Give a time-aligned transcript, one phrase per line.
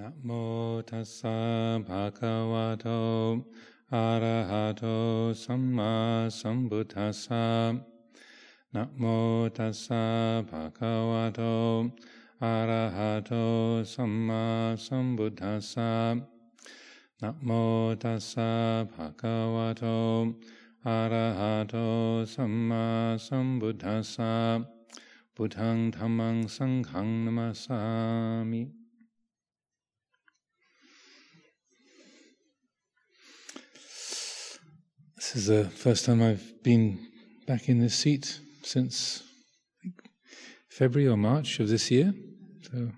[0.00, 0.30] นะโม
[0.90, 1.38] ตัสสะ
[1.86, 2.88] ภะคะวะโต
[3.94, 4.84] อะระหะโต
[5.44, 5.92] สัมมา
[6.40, 7.46] สัมพุทธัสสะ
[8.74, 9.04] นะโม
[9.58, 10.04] ตัสสะ
[10.48, 11.42] ภะคะวะโต
[12.44, 13.32] อะระหะโต
[13.94, 14.44] สัมมา
[14.86, 15.92] สัมพุทธัสสะ
[17.22, 17.50] นะโม
[18.02, 18.50] ตัสสะ
[18.92, 19.84] ภะคะวะโต
[20.86, 21.76] อะระหะโต
[22.34, 22.84] สัมมา
[23.26, 24.34] สัมพุทธัสสะ
[25.34, 27.80] พุทธังธัมมังสังฆังนัมสสา
[28.52, 28.75] มิ
[35.26, 37.04] This is the first time I've been
[37.48, 39.24] back in this seat since
[40.68, 42.14] February or March of this year.
[42.62, 42.92] So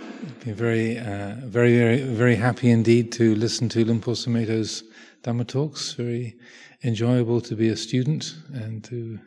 [0.00, 4.82] I've been very, uh, very, very, very happy indeed to listen to Luang Por Sumedho's
[5.24, 5.92] Dhamma talks.
[5.92, 6.36] Very
[6.82, 9.18] enjoyable to be a student and to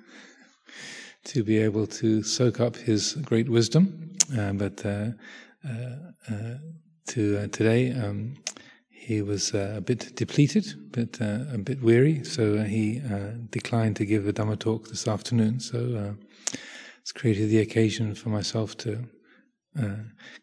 [1.26, 4.16] to be able to soak up his great wisdom.
[4.36, 5.10] Uh, but uh,
[5.64, 5.96] uh,
[6.28, 6.56] uh
[7.10, 7.92] to uh, today.
[7.92, 8.38] Um,
[9.10, 13.32] he was uh, a bit depleted, but uh, a bit weary, so uh, he uh,
[13.50, 15.60] declined to give a Dhamma talk this afternoon.
[15.60, 16.58] So uh,
[17.02, 19.10] it's created the occasion for myself to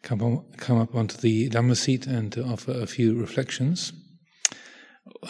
[0.01, 3.93] come on, come up onto the Dhamma seat and to offer a few reflections.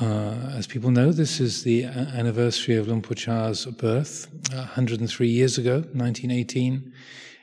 [0.02, 5.76] as people know, this is the anniversary of Luang Por Chah's birth, 103 years ago,
[5.94, 6.92] 1918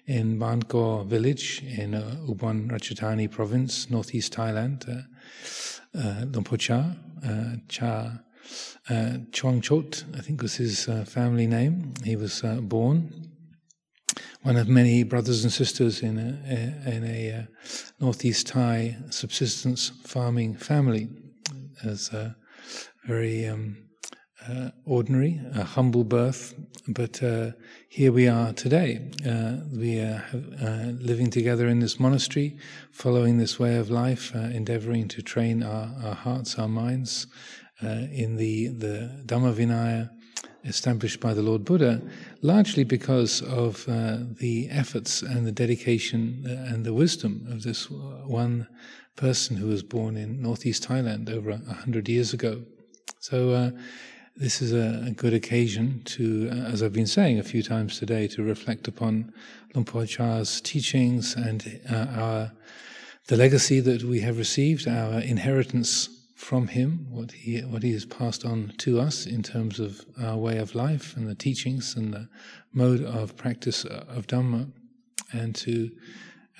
[0.06, 4.88] in Ban Gor village in uh, Ubon Ratchathani province, northeast Thailand.
[4.88, 5.02] Uh,
[5.94, 8.10] uh, Luang Por uh, Chah
[8.90, 11.94] uh, Chuang Chot, I think was his uh, family name.
[12.04, 13.30] He was uh, born
[14.44, 17.42] one of many brothers and sisters in a, in a uh,
[17.98, 21.08] northeast Thai subsistence farming family.
[21.82, 22.36] As a
[23.06, 23.76] very um,
[24.48, 26.54] uh, ordinary, a humble birth,
[26.88, 27.50] but uh,
[27.94, 29.00] here we are today.
[29.24, 30.24] Uh, we are
[30.60, 32.56] uh, living together in this monastery,
[32.90, 37.28] following this way of life, uh, endeavoring to train our, our hearts, our minds
[37.84, 40.10] uh, in the, the Dhamma Vinaya
[40.64, 42.02] established by the Lord Buddha,
[42.42, 48.66] largely because of the efforts and the dedication and the wisdom of this one
[49.14, 52.64] person who was born in northeast Thailand over a hundred years ago.
[53.20, 53.72] So
[54.36, 58.26] this is a, good occasion to, uh, as I've been saying a few times today,
[58.28, 59.32] to reflect upon
[59.74, 62.52] Luang Por Chah's teachings and uh, our
[63.26, 68.04] the legacy that we have received, our inheritance from him, what he what he has
[68.04, 72.12] passed on to us in terms of our way of life and the teachings and
[72.12, 72.28] the
[72.72, 74.70] mode of practice of Dhamma,
[75.32, 75.90] and to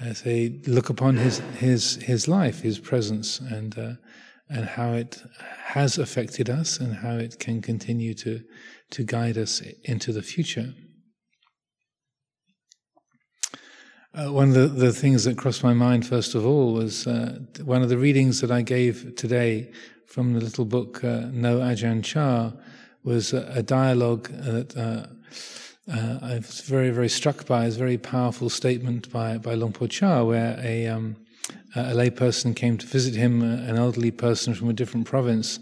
[0.00, 3.92] uh, say look upon his his his life, his presence, and uh,
[4.48, 5.22] and how it
[5.64, 8.42] has affected us and how it can continue to,
[8.90, 10.74] to guide us into the future.
[14.14, 17.40] Uh, one of the, the, things that crossed my mind, first of all, was uh,
[17.64, 19.72] one of the readings that I gave today
[20.06, 22.52] from the little book uh, No Ajahn Chah
[23.02, 25.06] was a, a dialogue that uh,
[25.92, 27.66] uh, I was very, very struck by.
[27.66, 31.16] It's a very powerful statement by, by Luang Por Chah, where a, um,
[31.74, 35.58] a layperson came to visit him, uh, an elderly person from a different province,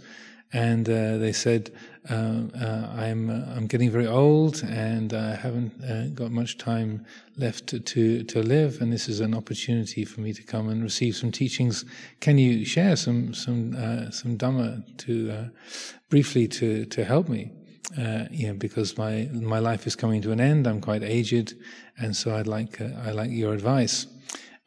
[0.53, 1.71] and uh, they said,
[2.11, 7.07] uh, uh, "I'm uh, I'm getting very old, and I haven't uh, got much time
[7.39, 10.83] left to, to, to live, and this is an opportunity for me to come and
[10.83, 11.85] receive some teachings.
[12.21, 13.73] Can you share some some
[14.13, 15.51] some dhamma to
[16.11, 17.51] briefly to to help me?"
[17.99, 20.67] Uh, you know, because my my life is coming to an end.
[20.67, 21.55] I'm quite aged,
[21.99, 24.07] and so I'd like uh, I like your advice.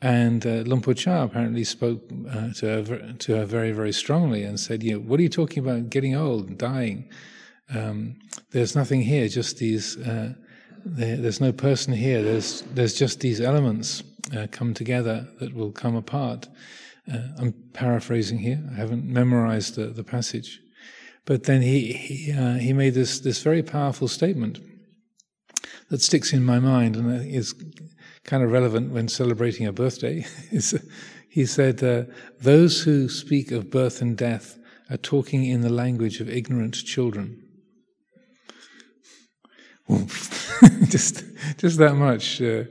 [0.05, 4.43] And uh, Luang Por Chah apparently spoke uh, to, her, to her very, very strongly
[4.43, 7.09] and said, you know, what are you talking about getting old, and dying?
[7.73, 8.19] Um,
[8.51, 10.35] there's nothing here, just these, uh,
[10.85, 14.03] there, there's no person here, there's, there's just these elements
[14.38, 16.49] uh, come together that will come apart.
[17.11, 20.61] Uh, I'm paraphrasing here, I haven't memorized the, the passage.
[21.25, 24.59] But then he, he, uh, he made this, this very powerful statement
[25.89, 27.55] that sticks in my mind and is
[28.25, 30.25] kind of relevant when celebrating a birthday.
[31.29, 32.03] he said, uh,
[32.41, 34.58] Those who speak of birth and death
[34.90, 37.41] are talking in the language of ignorant children.
[40.90, 41.23] just,
[41.58, 42.41] just that much.
[42.41, 42.64] Uh,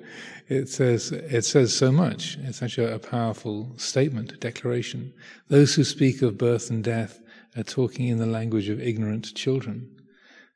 [0.48, 2.36] it says it says so much.
[2.42, 5.14] It's such a, a, powerful statement, a declaration.
[5.48, 7.20] Those who speak of birth and death
[7.56, 9.90] are talking in the language of ignorant children.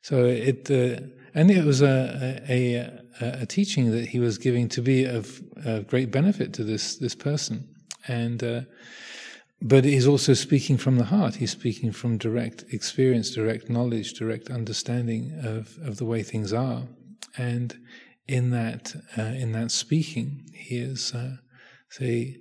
[0.03, 1.07] So it, uh,
[1.39, 2.91] and it was a, a,
[3.21, 6.97] a, a, teaching that he was giving to be of, of great benefit to this
[6.97, 7.57] this person,
[8.09, 8.63] and uh,
[9.63, 11.37] but he's also speaking from the heart.
[11.37, 16.83] He's speaking from direct experience, direct knowledge, direct understanding of of the way things are,
[17.37, 17.79] and
[18.27, 21.37] in that uh, in that speaking, he is uh,
[21.89, 22.39] say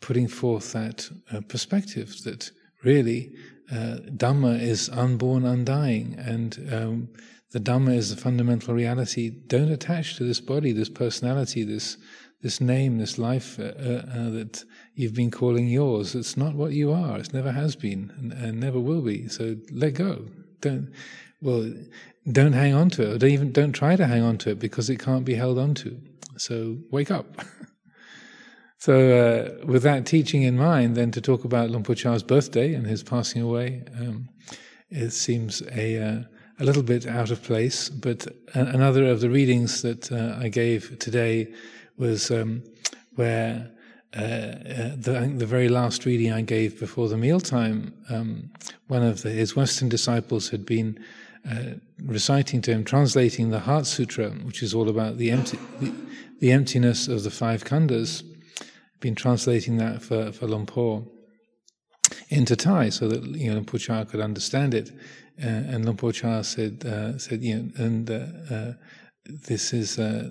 [0.00, 2.52] putting forth that uh, perspective that
[2.84, 3.32] really
[3.72, 7.08] uh, Dhamma is unborn, undying, and um,
[7.52, 9.30] the Dhamma is the fundamental reality.
[9.30, 11.96] Don't attach to this body, this personality, this
[12.40, 14.64] this name, this life uh, uh, uh, that
[14.94, 16.14] you've been calling yours.
[16.14, 17.18] It's not what you are.
[17.18, 19.26] It never has been, and, and, never will be.
[19.26, 20.26] So let go.
[20.60, 20.92] Don't
[21.40, 21.72] well,
[22.30, 23.18] don't hang on to it.
[23.18, 25.74] Don't even don't try to hang on to it because it can't be held on
[25.74, 26.00] to.
[26.36, 27.26] So wake up.
[28.78, 32.74] so uh, with that teaching in mind, then to talk about Luang Por Chah's birthday
[32.74, 34.28] and his passing away, um,
[34.90, 36.22] it seems a uh,
[36.60, 37.88] a little bit out of place.
[37.88, 41.52] But another of the readings that uh, I gave today
[41.96, 42.62] was um,
[43.14, 43.70] where
[44.16, 48.50] uh, uh, the, the, very last reading I gave before the mealtime, um,
[48.86, 50.98] one of the, his Western disciples had been
[51.48, 55.92] uh, reciting to him, translating the Heart Sutra, which is all about the, empty, the,
[56.40, 58.22] the emptiness of the five khandhas,
[59.00, 61.04] been translating that for, for Luang Por
[62.28, 64.90] into Thai so that you know Luang Por Chah could understand it.
[65.42, 68.72] Uh, and Luang Por Chah said, uh, said, you know, and uh, uh
[69.24, 70.30] this is uh,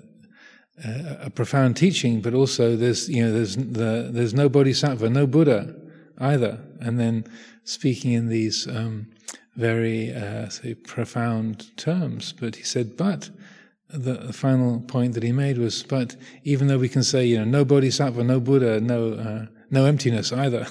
[0.84, 5.74] a profound teaching, but also there's you know there's the, there's no bodhisattva, no Buddha
[6.18, 6.58] either.
[6.80, 7.24] And then
[7.64, 9.08] speaking in these um,
[9.56, 13.30] very uh, say profound terms, but he said, but
[13.90, 16.14] the, the, final point that he made was, but
[16.44, 20.32] even though we can say you know no bodhisattva, no Buddha, no uh, no emptiness
[20.32, 20.66] either,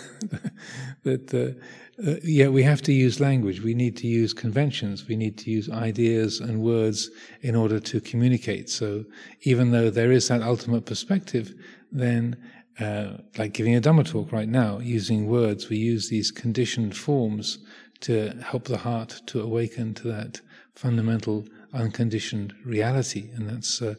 [1.07, 1.59] that uh,
[2.05, 3.61] uh, yeah, we have to use language.
[3.61, 5.07] We need to use conventions.
[5.07, 7.09] We need to use ideas and words
[7.41, 8.69] in order to communicate.
[8.69, 9.03] So
[9.41, 11.55] even though there is that ultimate perspective,
[11.91, 12.37] then
[12.79, 17.57] uh, like giving a Dhamma talk right now, using words, we use these conditioned forms
[18.01, 20.41] to help the heart to awaken to that
[20.75, 23.31] fundamental unconditioned reality.
[23.35, 23.95] And that's, uh,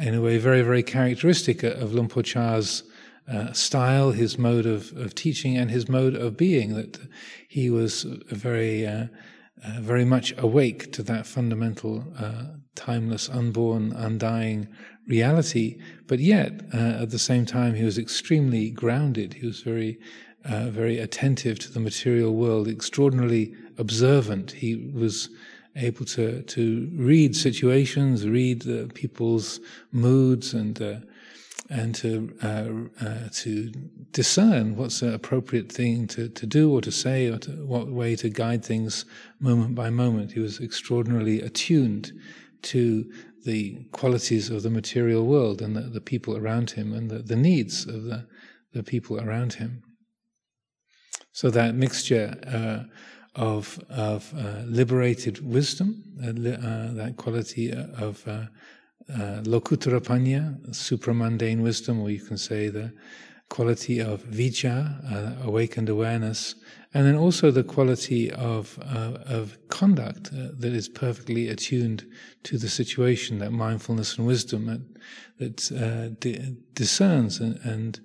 [0.00, 2.82] in a way, very, very characteristic of Luang Por Chah's
[3.32, 6.98] uh, style, his mode of, of teaching, and his mode of being, that
[7.48, 9.06] he was very, uh,
[9.64, 12.44] uh, very much awake to that fundamental, uh,
[12.74, 14.68] timeless, unborn, undying
[15.08, 15.78] reality.
[16.06, 19.34] But yet, uh, at the same time, he was extremely grounded.
[19.34, 19.98] He was very,
[20.44, 24.52] very attentive to the material world, extraordinarily observant.
[24.52, 25.28] He was
[25.74, 28.64] able to to read situations, read
[28.94, 29.58] people's
[29.90, 31.02] moods, and
[31.68, 33.72] and to uh, uh, to
[34.12, 38.16] discern what's an appropriate thing to, to do or to say or to, what way
[38.16, 39.04] to guide things
[39.40, 40.32] moment by moment.
[40.32, 42.12] He was extraordinarily attuned
[42.62, 43.10] to
[43.44, 47.36] the qualities of the material world and the, the people around him and the, the
[47.36, 48.26] needs of the,
[48.72, 49.82] the people around him.
[51.32, 52.84] So that mixture uh,
[53.34, 58.26] of of uh, liberated wisdom, uh, uh, that quality of
[59.12, 62.92] uh, Lokuttara Panya, supramundane wisdom, or you can say the
[63.48, 66.56] quality of vijja, uh, awakened awareness,
[66.92, 72.04] and then also the quality of uh, of conduct uh, that is perfectly attuned
[72.42, 74.82] to the situation, that mindfulness and wisdom that
[75.38, 78.00] that uh, di- discerns and, and,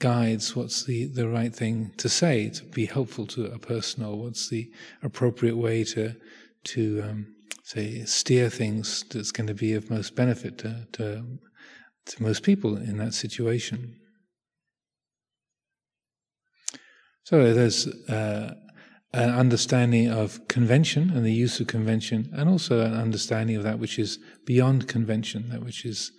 [0.00, 4.18] guides what's the, the right thing to say to be helpful to a person, or
[4.18, 4.70] what's the
[5.02, 6.14] appropriate way to
[6.64, 7.33] to um,
[7.64, 11.24] say, steer things that's going to be of most benefit to, to,
[12.06, 13.96] to most people in that situation.
[17.24, 18.52] So there's uh,
[19.14, 23.78] an understanding of convention and the use of convention, and also an understanding of that
[23.78, 26.12] which is beyond convention, that which is,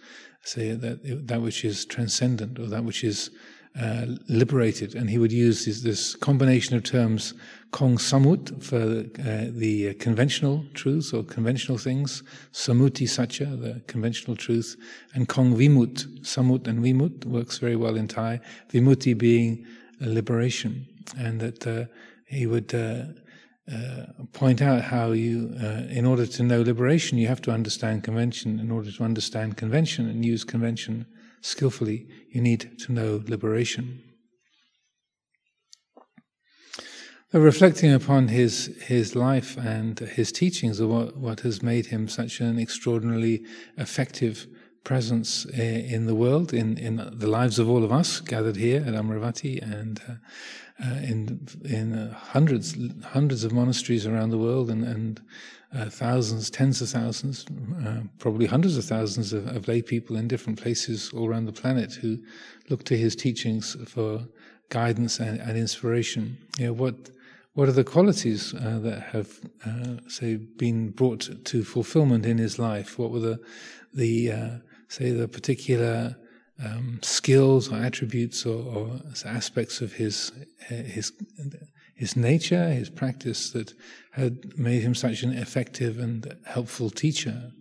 [0.43, 3.29] say, that that which is transcendent, or that which is
[3.79, 7.33] uh, liberated, and he would use this, this, combination of terms,
[7.75, 8.83] kong samut for
[9.19, 14.77] uh, the conventional truths or conventional things, samuti satcha, the conventional truth,
[15.13, 18.39] and kong vimut, samut and vimut works very well in Thai.
[18.71, 19.65] Vimutti being
[19.99, 21.85] liberation, and that uh,
[22.27, 22.73] he would.
[22.73, 23.03] Uh,
[23.67, 25.49] uh, point out how you,
[25.89, 28.59] in order to know liberation, you have to understand convention.
[28.59, 31.07] In order to understand convention and use convention
[31.41, 34.03] skillfully, you need to know liberation.
[37.24, 42.07] So reflecting upon his his life and his teachings, of what, what has made him
[42.07, 43.43] such an extraordinarily
[43.77, 44.47] effective
[44.83, 48.93] presence in the world, in, in the lives of all of us gathered here at
[48.93, 50.13] Amaravati, and uh,
[50.85, 55.21] uh, in in uh, hundreds hundreds of monasteries around the world, and, and
[55.73, 57.45] uh, thousands, tens of thousands,
[57.85, 61.51] uh, probably hundreds of thousands of, of, lay people in different places all around the
[61.51, 62.17] planet who
[62.69, 64.25] look to his teachings for
[64.69, 66.37] guidance and, and inspiration.
[66.57, 67.09] You know, what
[67.55, 72.59] what are the qualities uh, that have, uh, say, been brought to fulfillment in his
[72.59, 72.99] life?
[72.99, 73.39] What were the
[73.93, 74.57] the uh,
[74.89, 76.17] say the particular
[76.63, 80.33] um, skills or attributes or, or, aspects of his
[80.67, 81.13] his
[81.95, 83.73] his nature, his practice that
[84.11, 87.51] had made him such an effective and helpful teacher.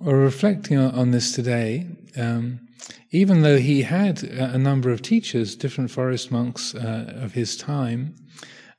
[0.00, 1.86] Or reflecting on this today,
[2.16, 2.60] um,
[3.10, 8.14] even though he had a number of teachers, different forest monks uh, of his time,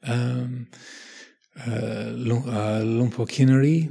[0.03, 0.67] um,
[1.67, 3.87] uh, Luang Por Kinaree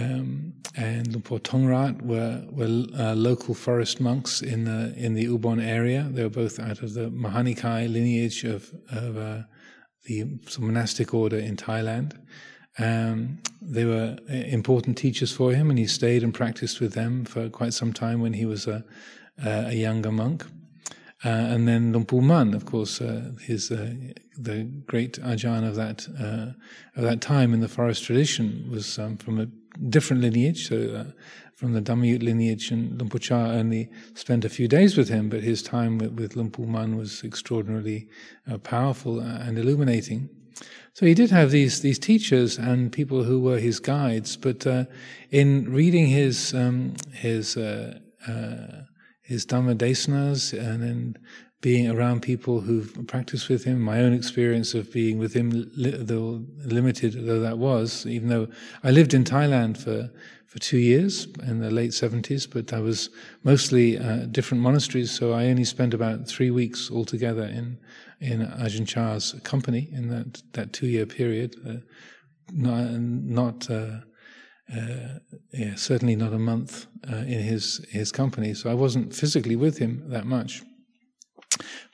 [0.00, 5.26] um, and Luang Por Tongrat were, were uh, local forest monks in the in the
[5.26, 6.08] Ubon area.
[6.10, 9.42] They were both out of the Mahanikai lineage of, of uh,
[10.04, 10.24] the
[10.58, 12.16] monastic order in Thailand.
[12.78, 17.24] Um, they were uh, important teachers for him, and he stayed and practiced with them
[17.24, 18.84] for quite some time when he was a,
[19.44, 20.44] a younger monk.
[21.22, 23.92] Uh, and then Luang Por Mun, of course, uh, his uh,
[24.38, 26.52] the great ajahn of that uh,
[26.96, 29.46] of that time in the forest tradition was um, from a
[29.90, 31.04] different lineage, so uh,
[31.54, 35.28] from the Dhammayut lineage, and Luang Por Chah only spent a few days with him,
[35.28, 38.08] but his time with, with Luang Por Mun was extraordinarily
[38.50, 40.30] uh, powerful and illuminating.
[40.94, 44.66] So he did have these these teachers and people who were his guides, but
[45.30, 47.58] in reading his um, his
[49.30, 51.16] his Dhamma desanas and then
[51.60, 56.42] being around people who've practiced with him, my own experience of being with him, though
[56.64, 58.48] limited though that was, even though
[58.82, 60.10] I lived in Thailand for,
[60.46, 63.08] for two years in the late 70s, but I was
[63.44, 67.78] mostly uh, different monasteries, so I only spent about three weeks altogether in,
[68.18, 71.54] in Ajahn Chah's company in that, that two year period.
[71.64, 71.74] Uh,
[72.52, 74.00] not, not uh,
[75.52, 78.54] yeah, certainly not a month uh, in his his company.
[78.54, 80.62] So I wasn't physically with him that much.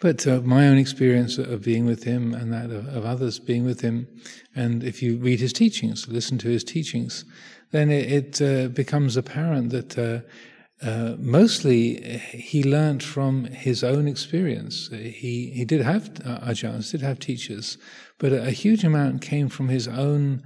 [0.00, 3.64] But uh, my own experience of being with him and that of, of, others being
[3.64, 4.06] with him,
[4.54, 7.24] and if you read his teachings, listen to his teachings,
[7.70, 10.20] then it, it uh, becomes apparent that uh,
[10.86, 14.88] uh, mostly he learned from his own experience.
[14.92, 17.78] He he did have uh, did have teachers,
[18.18, 20.42] but a, a huge amount came from his own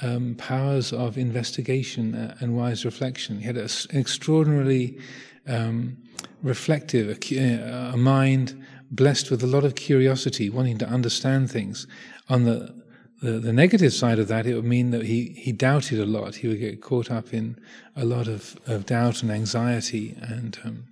[0.00, 3.38] um, powers of investigation uh, and wise reflection.
[3.38, 4.98] He had an extraordinarily
[5.46, 5.96] um,
[6.42, 11.86] reflective, a, a, mind blessed with a lot of curiosity, wanting to understand things.
[12.28, 12.74] On the,
[13.22, 16.36] the, the negative side of that, it would mean that he, he doubted a lot.
[16.36, 17.58] He would get caught up in
[17.96, 20.84] a lot of, of doubt and anxiety and um,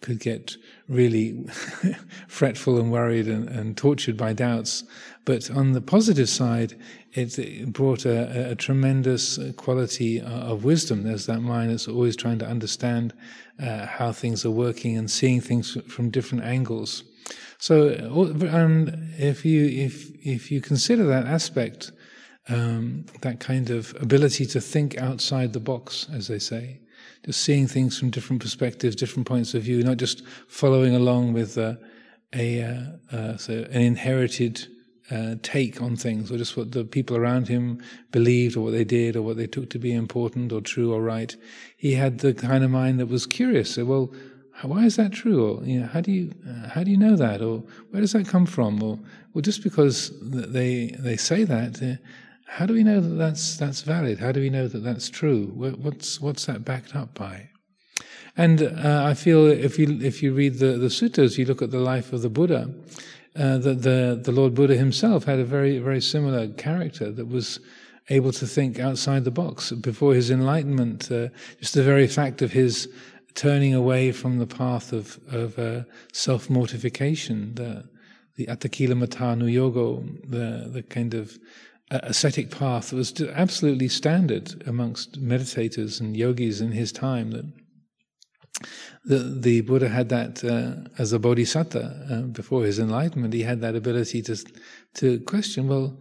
[0.00, 0.56] could get
[0.88, 1.44] really
[2.28, 4.84] fretful and worried and, and, tortured by doubts.
[5.24, 6.78] But on the positive side,
[7.12, 11.02] it, brought a, a, tremendous quality of wisdom.
[11.02, 13.12] There's that mind that's always trying to understand
[13.60, 17.02] uh, how things are working and seeing things from different angles.
[17.58, 17.88] So,
[18.52, 18.88] um,
[19.18, 21.90] if you if if you consider that aspect,
[22.48, 26.78] um, that kind of ability to think outside the box, as they say,
[27.28, 31.58] just seeing things from different perspectives, different points of view, not just following along with
[31.58, 31.74] uh,
[32.34, 34.66] a uh, uh, so an inherited
[35.10, 37.82] uh, take on things, or just what the people around him
[38.12, 41.02] believed, or what they did, or what they took to be important, or true, or
[41.02, 41.36] right.
[41.76, 43.74] He had the kind of mind that was curious.
[43.74, 44.10] So, well,
[44.62, 45.46] why is that true?
[45.46, 47.42] Or you know, how do you uh, how do you know that?
[47.42, 48.82] Or where does that come from?
[48.82, 48.98] Or
[49.34, 51.96] well, just because they they say that, uh,
[52.48, 54.18] how do we know that that's that's valid?
[54.18, 55.46] How do we know that that's true?
[55.54, 57.50] What's what's that backed up by?
[58.36, 61.70] And uh, I feel if you if you read the the suttas, you look at
[61.70, 62.74] the life of the Buddha
[63.38, 67.60] uh, that the, the Lord Buddha himself had a very, very similar character that was
[68.08, 69.70] able to think outside the box.
[69.70, 71.28] Before his enlightenment, uh,
[71.60, 72.88] just the very fact of his
[73.34, 77.88] turning away from the path of, of uh, self mortification, the,
[78.36, 81.38] the attakilamathanuyoga, the, the kind of
[81.90, 87.46] ascetic path was absolutely standard amongst meditators and yogis in his time that
[89.04, 93.32] the, the Buddha had that uh, as a bodhisattva uh, before his enlightenment.
[93.32, 94.36] He had that ability to
[94.94, 95.68] to question.
[95.68, 95.98] Well,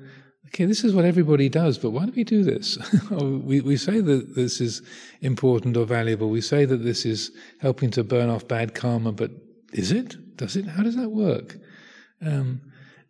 [0.48, 2.78] okay, this is what everybody does, but why do we do this?
[3.12, 4.82] we we say that this is
[5.22, 6.30] important or valuable.
[6.30, 9.32] We say that this is helping to burn off bad karma, but
[9.74, 10.36] is it?
[10.36, 10.66] Does it?
[10.66, 11.58] How does that work?
[12.26, 12.62] Um,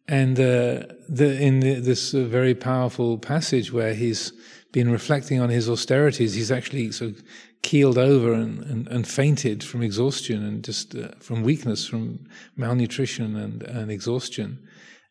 [0.07, 4.31] and uh, the, in the, this uh, very powerful passage where he's
[4.71, 7.23] been reflecting on his austerities, he's actually sort of
[7.61, 13.35] keeled over and, and, and fainted from exhaustion and just uh, from weakness, from malnutrition
[13.35, 14.65] and, and exhaustion.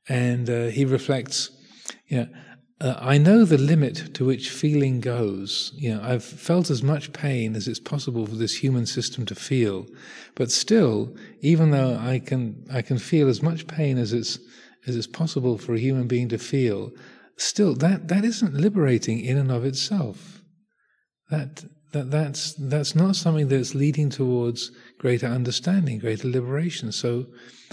[0.08, 1.50] And uh, he reflects,
[2.06, 2.28] you know,
[2.78, 5.72] uh, I know the limit to which feeling goes.
[5.76, 9.34] You know, I've felt as much pain as it's possible for this human system to
[9.34, 9.86] feel,
[10.34, 14.38] but still, even though I can, I can feel as much pain as it's
[14.86, 16.92] as it's possible for a human being to feel,
[17.36, 20.42] still, that that isn't liberating in and of itself.
[21.30, 26.92] That that that's that's not something that's leading towards greater understanding, greater liberation.
[26.92, 27.26] So,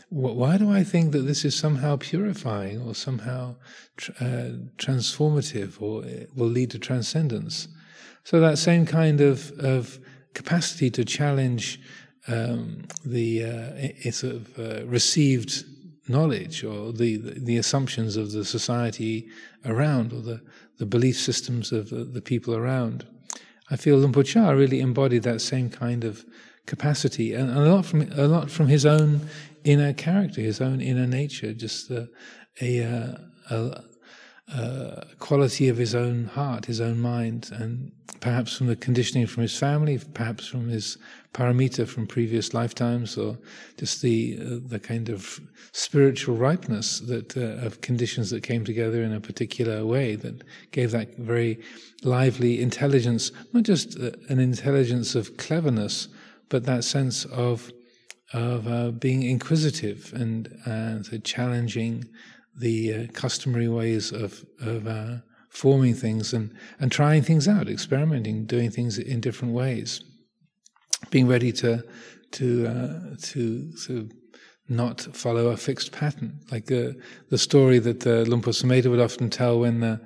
[0.10, 3.55] wh- why do I think that this is somehow purifying or somehow
[3.98, 6.03] tr- uh, transformative or
[6.36, 7.67] will lead to transcendence?
[8.24, 10.00] So that same kind of of
[10.34, 11.79] capacity to challenge
[12.27, 15.65] um, the uh, sort of uh, received
[16.07, 19.27] knowledge or the, the assumptions of the society
[19.65, 20.41] around or the,
[20.77, 23.05] the belief systems of the, the people around.
[23.69, 24.24] I feel Luang Por
[24.55, 26.25] really embodied that same kind of
[26.65, 29.22] capacity, and a lot from a lot from his own
[29.63, 32.10] inner character, his own inner nature, just a,
[32.62, 33.17] a, uh,
[33.50, 33.83] a,
[34.50, 39.41] a, quality of his own heart, his own mind, and perhaps from the conditioning from
[39.41, 40.97] his family, perhaps from his
[41.33, 43.38] paramita from previous lifetimes, or
[43.77, 45.39] just the uh, the kind of
[45.71, 50.91] spiritual ripeness that uh, of conditions that came together in a particular way that gave
[50.91, 51.59] that very
[52.03, 56.09] lively intelligence, not just uh, an intelligence of cleverness,
[56.50, 57.71] but that sense of
[58.33, 62.03] of uh, being inquisitive and uh, challenging
[62.60, 65.17] the uh, customary ways of of uh,
[65.50, 70.03] forming things and and trying things out, experimenting, doing things in different ways,
[71.10, 71.83] being ready to
[72.31, 74.10] to uh, to
[74.69, 76.95] not follow a fixed pattern, like the
[77.29, 79.98] the story that uh, Sumedho would often tell when uh,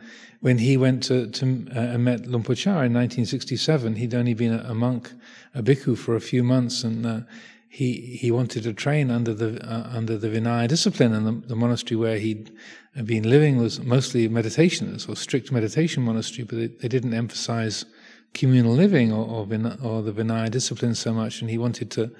[0.41, 3.95] when he went to, to uh, met Luang Por Chah in 1967.
[3.95, 5.11] He'd only been a, a, monk,
[5.55, 7.19] a bhikkhu, for a few months, and uh,
[7.69, 11.55] he he wanted to train under the uh, under the Vinaya discipline, and the, the,
[11.55, 12.51] monastery where he'd
[13.03, 17.85] been living was mostly meditation, or strict meditation monastery, but they, they didn't emphasize
[18.33, 19.41] communal living or, or,
[19.83, 22.11] or the Vinaya discipline so much, and he wanted to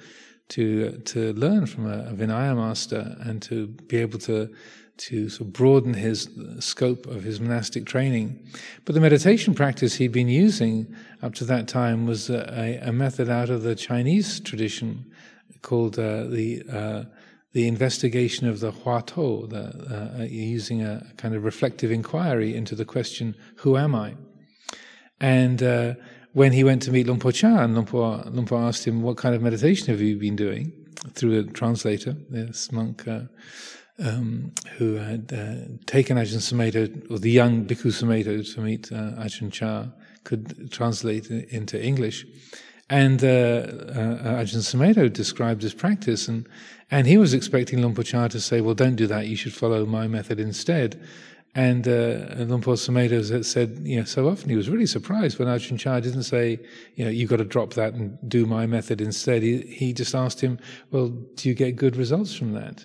[0.48, 4.50] to to learn from a, a Vinaya master and to be able to
[4.98, 6.28] to sort of broaden his
[6.58, 8.44] scope of his monastic training.
[8.84, 13.28] But the meditation practice he'd been using up to that time was a, a method
[13.28, 15.04] out of the Chinese tradition
[15.62, 17.04] called uh, the uh,
[17.52, 22.84] the investigation of the Huatou, the, uh, using a kind of reflective inquiry into the
[22.84, 24.16] question, "Who am I?"
[25.20, 25.94] And uh,
[26.32, 29.88] when he went to meet Por Chah, and Luang asked him, What kind of meditation
[29.88, 30.72] have you been doing?
[31.14, 33.22] Through a translator, this monk uh,
[33.98, 39.22] um, who had uh, taken Ajahn Sumedho, or the young Bhikkhu Sumedho, to meet uh,
[39.22, 39.86] Ajahn Chah,
[40.24, 42.26] could translate into English.
[42.90, 46.48] And uh, uh, Ajahn Sumedho described his practice, and,
[46.90, 49.52] and he was expecting Luang Por Chah to say, Well, don't do that, you should
[49.52, 50.98] follow my method instead.
[51.54, 55.48] And uh, Luang Por Sumedho said, you know, so often he was really surprised when
[55.48, 56.60] Ajahn Chah didn't say,
[56.94, 59.42] you know, you've got to drop that and do my method instead.
[59.42, 60.58] He, he just asked him,
[60.90, 62.84] well, do you get good results from that?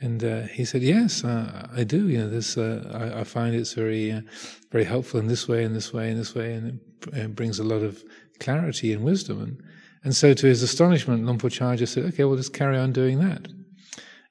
[0.00, 2.08] And uh, he said, yes, uh, I do.
[2.08, 4.22] You know, this, uh, I, I, find it's very, uh,
[4.70, 7.60] very helpful in this way, in this way, in this way, and it, it brings
[7.60, 8.04] a lot of
[8.42, 9.40] clarity and wisdom.
[9.40, 9.62] And,
[10.04, 13.48] and so to his astonishment, Chah just said, okay, we'll just carry on doing that.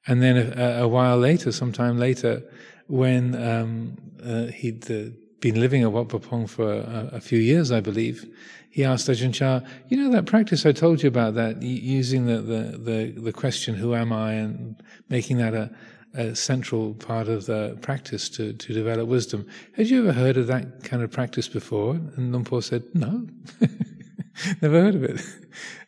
[0.08, 2.44] And then a, a while later, sometime later,
[2.88, 7.40] when um, uh, he'd uh, been living at Wat Pah Pong for a, a, few
[7.40, 8.26] years, I believe,
[8.70, 12.42] he asked Ajahn Chah, you know that practice I told you about that, using the,
[12.42, 15.72] the, the, the question, who am I, and making that a,
[16.14, 19.48] a central part of the practice to, to develop wisdom.
[19.74, 21.94] Had you ever heard of that kind of practice before?
[21.94, 23.28] And Luang Por said, no.
[24.62, 25.22] Never heard of it.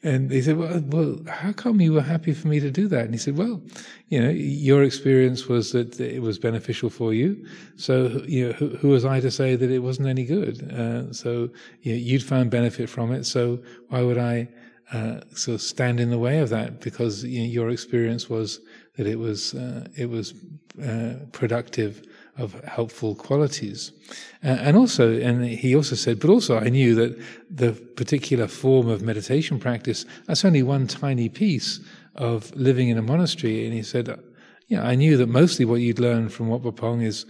[0.03, 3.05] And he said, well, well, how come you were happy for me to do that?
[3.05, 3.61] And he said, well,
[4.09, 7.45] you know, your experience was that it was beneficial for you.
[7.77, 10.71] So, you know, who, who was I to say that it wasn't any good?
[10.71, 11.49] Uh, so,
[11.81, 13.25] you know, you'd found benefit from it.
[13.25, 14.49] So why would I,
[14.91, 16.81] uh, sort of stand in the way of that?
[16.81, 18.59] Because you know, your experience was
[18.97, 20.33] that it was, uh, it was,
[20.83, 22.03] uh, productive
[22.37, 23.91] of helpful qualities.
[24.43, 28.87] Uh, and also, and he also said, but also I knew that the particular form
[28.87, 31.79] of meditation practice, that's only one tiny piece
[32.15, 33.65] of living in a monastery.
[33.65, 34.19] And he said,
[34.67, 37.25] yeah, I knew that mostly what you'd learn from Wat Pah Pong is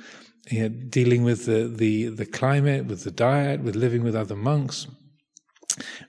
[0.50, 4.36] you know, dealing with the, the, the climate, with the diet, with living with other
[4.36, 4.88] monks,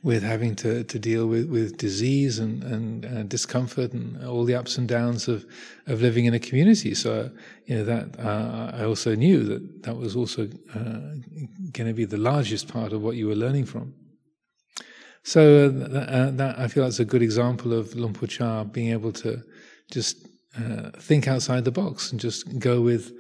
[0.03, 4.55] with having to, to deal with, with disease and, and uh, discomfort and all the
[4.55, 5.47] ups and downs of,
[5.87, 6.95] of living in a community.
[6.95, 7.31] So,
[7.67, 11.01] you know, that uh, I also knew that that was also uh,
[11.73, 13.95] going to be the largest part of what you were learning from.
[15.23, 18.93] So uh, uh, that I feel that's a good example of Luang Por Chah being
[18.93, 19.43] able to
[19.91, 23.13] just uh, think outside the box and just go with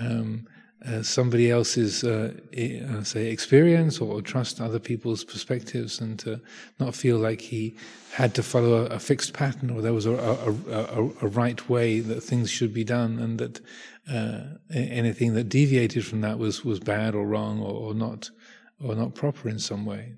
[0.00, 0.46] um,
[0.84, 6.40] uh, somebody else's, uh, uh, say, experience or, trust other people's perspectives and to
[6.80, 7.76] not feel like he
[8.12, 12.00] had to follow a, a fixed pattern or there was a, a, a, right way
[12.00, 13.60] that things should be done and that
[14.10, 14.42] uh,
[14.74, 18.30] anything that deviated from that was, was bad or wrong or, or, not
[18.82, 20.14] or not proper in some way.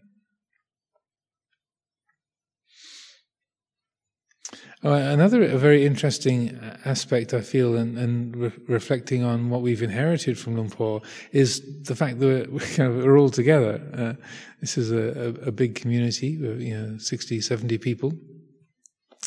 [4.53, 10.39] Oh, another very interesting aspect I feel, and, and re- reflecting on what we've inherited
[10.39, 11.01] from Luang Por,
[11.33, 13.81] is the fact that we're, we're all together.
[13.97, 14.13] Uh,
[14.61, 18.13] this is a, a, a, big community, you know, 60, 70 people.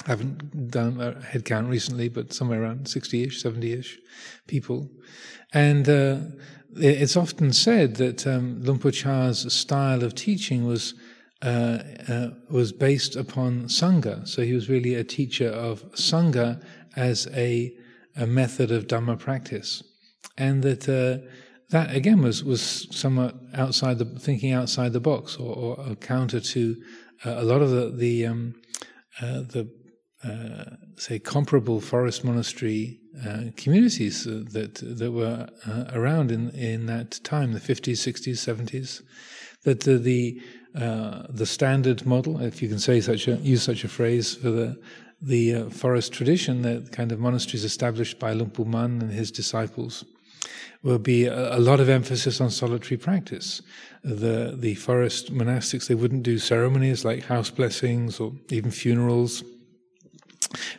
[0.06, 3.98] I haven't done a head count recently, but somewhere around 60 ish, 70 ish
[4.48, 4.90] people.
[5.54, 6.18] And uh,
[6.76, 10.94] it's often said that um, Luang Por Chah's style of teaching was
[11.44, 14.28] uh, uh, was based upon Sangha.
[14.28, 16.64] So he was really a teacher of Sangha
[16.96, 17.72] as a,
[18.16, 19.84] a method of Dhamma practice.
[20.36, 21.24] And that uh,
[21.70, 26.40] that again was, was somewhat outside the thinking outside the box or, or a counter
[26.40, 26.76] to
[27.24, 28.56] uh, a lot of the, the, um,
[29.22, 29.70] uh, the
[30.98, 33.00] say comparable forest monastery
[33.58, 35.48] communities that that were
[35.94, 39.04] around in in that time, the 50s, 60s, 70s.
[39.64, 40.42] That the
[40.76, 44.52] uh, the standard model, if you can say such a use such a phrase for
[44.52, 44.80] the
[45.22, 49.32] the uh, forest tradition, the kind of monasteries established by Luang Pu Mun and his
[49.32, 50.06] disciples,
[50.84, 53.62] will be a, a, lot of emphasis on solitary practice.
[54.04, 59.44] The the forest monastics they wouldn't do ceremonies like house blessings or even funerals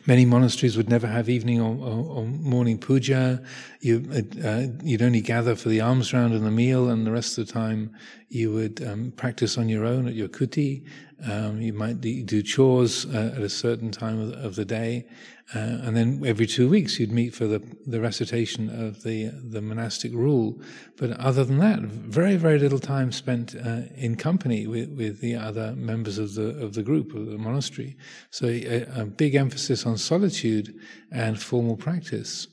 [0.05, 3.41] Many monasteries would never have evening or, or, or morning puja.
[3.81, 4.03] You,
[4.43, 7.45] uh, you'd only gather for the alms round and the meal, and the rest of
[7.45, 7.95] the time
[8.29, 10.83] you would um, practice on your own at your kuti.
[11.25, 15.05] Um, you might do chores uh, at a certain time of, the day,
[15.53, 19.61] uh, and then every two weeks you'd meet for the, the recitation of the the
[19.61, 20.61] monastic rule.
[20.95, 25.35] But other than that, very very little time spent uh, in company with, with the
[25.35, 27.97] other members of the of the group of the monastery.
[28.31, 30.73] So a, a big emphasis on solitude
[31.11, 32.47] and formal practice.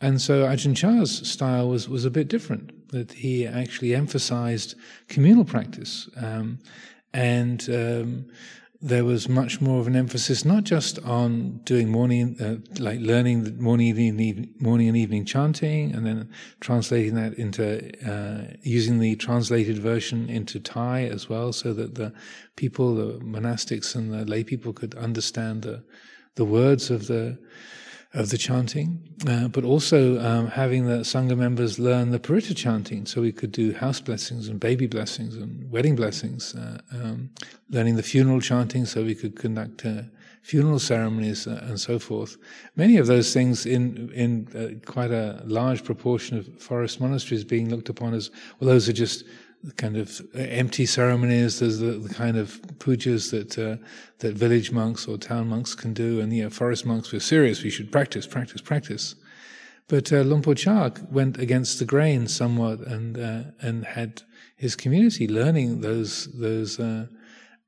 [0.00, 4.74] And so Ajahn Chah's style was, was a bit different, that he actually emphasized
[5.08, 6.08] communal practice.
[6.16, 6.58] Um,
[7.12, 8.26] and um,
[8.82, 13.44] there was much more of an emphasis not just on doing morning, uh, like learning
[13.44, 18.98] the morning and evening, morning and evening chanting, and then translating that into uh, using
[18.98, 22.12] the translated version into Thai as well, so that the
[22.56, 25.84] people, the monastics and the lay people, could understand the
[26.36, 27.38] the words of the
[28.12, 33.06] of the chanting, uh, but also um, having the Sangha members learn the Paritta chanting
[33.06, 37.30] so we could do house blessings and baby blessings and wedding blessings, uh, um,
[37.70, 40.02] learning the funeral chanting so we could conduct uh,
[40.42, 42.36] funeral ceremonies uh, and so forth.
[42.74, 47.70] Many of those things in, in uh, quite a large proportion of forest monasteries being
[47.70, 49.24] looked upon as, well, those are just
[49.76, 51.60] kind of empty ceremonies.
[51.60, 53.76] There's the, the kind of pujas that uh,
[54.18, 57.62] that village monks or town monks can do, and know, forest monks were serious.
[57.62, 59.14] We should practice, practice, practice.
[59.88, 60.22] But uh,
[60.54, 64.22] Chah went against the grain somewhat, and uh, and had
[64.56, 67.06] his community learning those those uh,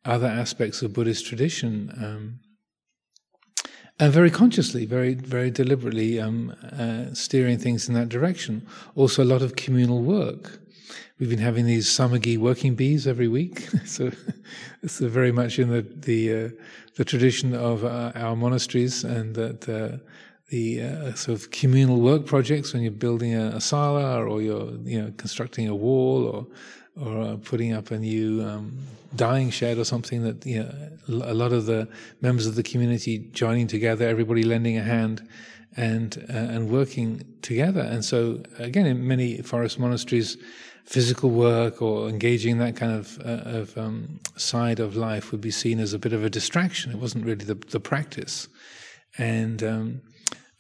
[0.05, 1.93] other aspects of Buddhist tradition.
[1.97, 2.41] Um,
[3.99, 8.67] and very consciously, very very deliberately um, uh, steering things in that direction.
[8.95, 10.62] Also, a lot of communal work.
[11.23, 14.11] We've been having these samagi working bees every week, so
[14.83, 16.49] it's very much in the the, uh,
[16.97, 19.99] the tradition of uh, our monasteries, and that uh,
[20.49, 24.73] the uh, sort of communal work projects when you're building a, a, sala or you're
[24.83, 26.47] you know constructing a wall or
[27.01, 28.77] or uh, putting up a new um,
[29.15, 31.87] dyeing shed or something that you know a lot of the
[32.21, 35.23] members of the community joining together, everybody lending a hand
[35.77, 37.81] and uh, and working together.
[37.81, 40.37] And so again, in many forest monasteries
[40.85, 45.41] physical work or engaging in that kind of, uh, of um, side of life would
[45.41, 46.93] be seen as a bit of a distraction.
[46.93, 48.49] It wasn't really the, the practice.
[49.19, 50.03] And, um,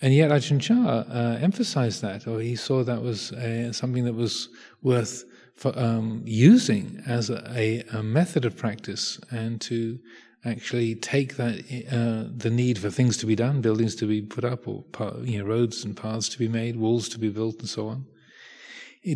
[0.01, 4.14] and yet Ajahn Chah uh, emphasized that, or he saw that was a, something that
[4.14, 4.48] was
[4.83, 5.25] worth
[5.57, 9.98] for, um, using as a, a, method of practice and to
[10.44, 11.61] actually take that
[11.92, 14.85] uh, the need for things to be done, buildings to be put up, or
[15.22, 18.07] you know roads and paths to be made, walls to be built, and so on,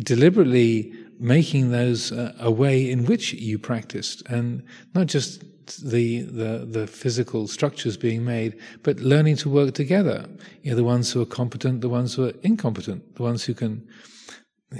[0.03, 4.63] deliberately making those uh, a way in which you practiced, and
[4.93, 5.43] not just
[5.83, 10.25] the, the the physical structures being made, but learning to work together.
[10.61, 13.53] You know, the ones who are competent, the ones who are incompetent, the ones who
[13.53, 13.85] can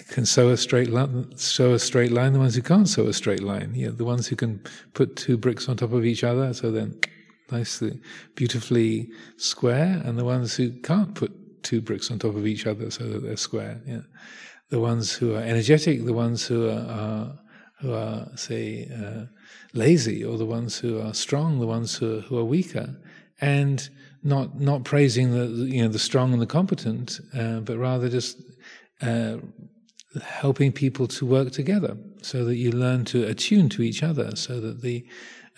[0.10, 3.14] can sew a straight line, sew a straight line, the ones who can't sew a
[3.14, 3.74] straight line.
[3.74, 4.62] The ones who can
[4.94, 7.00] put two bricks on top of each other, so then
[7.52, 8.00] nicely,
[8.36, 11.32] beautifully square, and the ones who can't put
[11.64, 13.82] two bricks on top of each other so that they're square.
[13.86, 14.02] Yeah
[14.70, 17.40] the ones who are energetic, the ones who are, are
[17.80, 19.26] who are, say, uh,
[19.74, 22.96] lazy, or the ones who are strong, the ones who are, who are weaker,
[23.40, 23.90] and
[24.24, 28.42] not not praising the you know the strong and the competent, uh, but rather just
[29.02, 29.38] uh,
[30.22, 34.60] helping people to work together, so that you learn to attune to each other, so
[34.60, 35.06] that the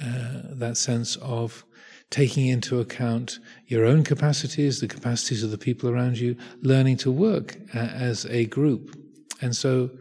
[0.02, 1.66] uh, that sense of
[2.10, 7.12] taking into account your own capacities, the capacities of the people around you, learning to
[7.12, 8.96] work uh, as a group.
[9.42, 9.92] And so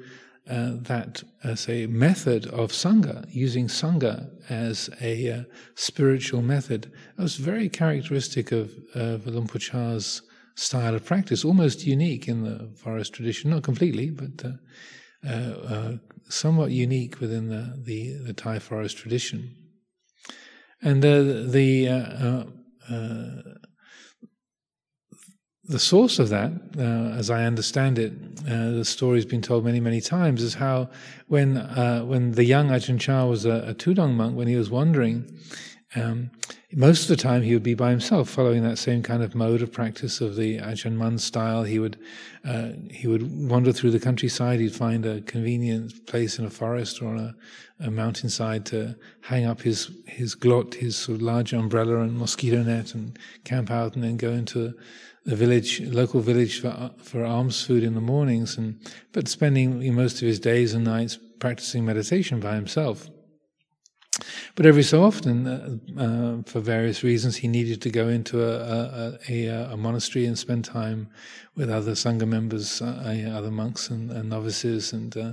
[0.48, 5.42] uh, that, uh, say, method of Sangha, using Sangha as a uh,
[5.74, 10.22] spiritual method, that was very characteristic of, of Chah's
[10.58, 14.52] style of practice, almost unique in the forest tradition, not completely, but uh,
[15.26, 15.92] uh, uh,
[16.28, 19.54] somewhat unique within the, the, the, Thai forest tradition.
[20.82, 22.48] And the
[25.68, 28.12] the source of that, uh, as I understand it,
[28.46, 30.88] uh, the story's been told many, many times, is how
[31.26, 34.70] when uh, when the young Ajahn Chah was a, a Tudong monk, when he was
[34.70, 35.30] wandering,
[35.94, 36.30] um,
[36.72, 39.62] most of the time he would be by himself, following that same kind of mode
[39.62, 41.64] of practice of the Ajahn Mun style.
[41.64, 41.98] He would
[42.44, 44.60] uh, he would wander through the countryside.
[44.60, 47.34] He'd find a convenient place in a forest or on a,
[47.86, 52.62] a mountainside to hang up his his glot, his sort of large umbrella and mosquito
[52.62, 54.74] net, and camp out, and then go into
[55.24, 58.78] the village, local village for, for alms food in the mornings, and
[59.12, 63.08] but spending most of his days and nights practicing meditation by himself.
[64.54, 69.18] But every so often, uh, uh, for various reasons, he needed to go into a,
[69.28, 71.08] a, a, a monastery and spend time
[71.54, 75.32] with other sangha members, uh, other monks and, and novices, and uh,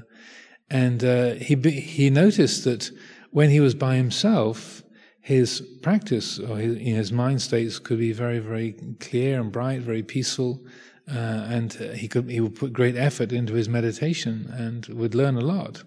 [0.69, 2.91] and uh, he he noticed that
[3.31, 4.83] when he was by himself,
[5.19, 10.03] his practice or his, his mind states could be very, very clear and bright, very
[10.03, 10.63] peaceful,
[11.11, 15.35] uh, and he could he would put great effort into his meditation and would learn
[15.35, 15.83] a lot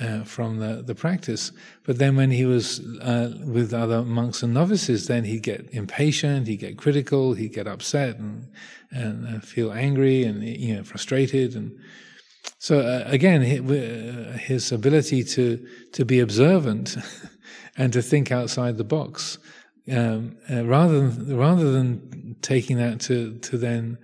[0.00, 1.52] uh, from the, the practice.
[1.84, 6.46] But then when he was uh, with other monks and novices, then he'd get impatient,
[6.46, 8.48] he'd get critical, he'd get upset and
[8.90, 11.78] and feel angry and you know frustrated and.
[12.60, 16.96] So uh, again, his ability to to be observant
[17.76, 19.38] and to think outside the box,
[19.92, 23.98] um, uh, rather than rather than taking that to to then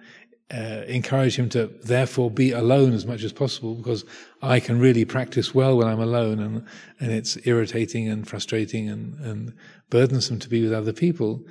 [0.52, 4.04] uh, encourage him to therefore be alone as much as possible because
[4.44, 6.64] I can really practice well when I'm alone and
[7.00, 9.54] and it's irritating and frustrating and, and
[9.90, 11.42] burdensome to be with other people.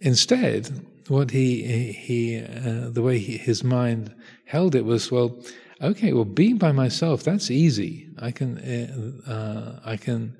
[0.00, 4.14] Instead, what he he uh, the way he, his mind
[4.46, 5.36] held it was well,
[5.82, 8.08] okay, well being by myself that's easy.
[8.18, 10.36] I can uh, uh I can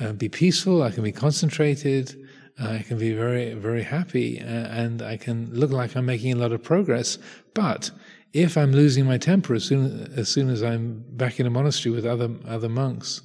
[0.00, 2.14] uh, be peaceful, I can be concentrated,
[2.58, 6.36] I can be very, very happy, uh, and I can look like I'm making a
[6.36, 7.18] lot of progress.
[7.54, 7.90] But
[8.36, 11.94] if I'm losing my temper as soon as, soon as I'm back in a monastery
[11.94, 13.22] with other other monks,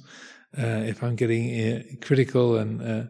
[0.58, 3.04] uh, if I'm getting uh, critical and uh,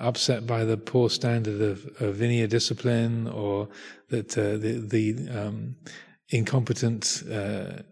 [0.00, 3.68] upset by the poor standard of, of Vinaya discipline, or
[4.08, 5.76] that the the um,
[6.30, 7.82] incompetent uh,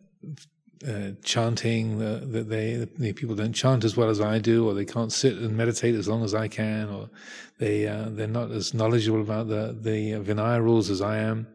[1.22, 5.12] chanting that they the people don't chant as well as I do, or they can't
[5.12, 7.11] sit and meditate as long as I can, or
[7.59, 11.46] they uh, they're not as knowledgeable about the the Vinaya rules as I am.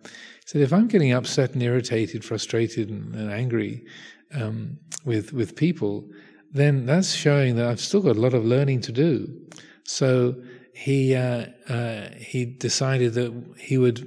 [0.50, 3.86] Said, if I'm getting upset and irritated, frustrated and, and angry
[4.34, 6.10] um, with with people,
[6.52, 9.28] then that's showing that I've still got a lot of learning to do.
[9.84, 10.42] So
[10.74, 14.00] he uh, uh he decided that he would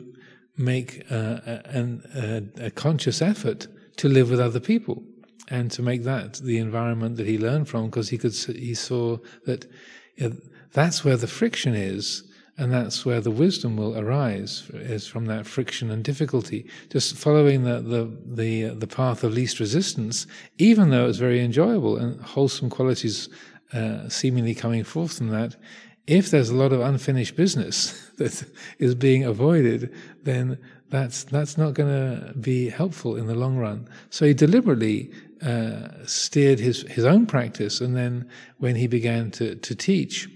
[0.56, 5.04] make uh, a, a, a conscious effort to live with other people
[5.46, 9.16] and to make that the environment that he learned from because he could he saw
[9.46, 9.64] that
[10.16, 10.36] you know,
[10.72, 12.24] that's where the friction is
[12.58, 17.64] and that's where the wisdom will arise is from that friction and difficulty just following
[17.64, 20.26] the the the, the path of least resistance
[20.58, 23.28] even though it's very enjoyable and wholesome qualities
[23.72, 25.56] uh, seemingly coming forth from that
[26.06, 28.44] if there's a lot of unfinished business that
[28.78, 29.92] is being avoided
[30.24, 30.58] then
[30.92, 33.88] that's that's not going to be helpful in the long run.
[34.10, 35.10] So he deliberately
[35.42, 40.28] uh, steered his his own practice, and then when he began to to teach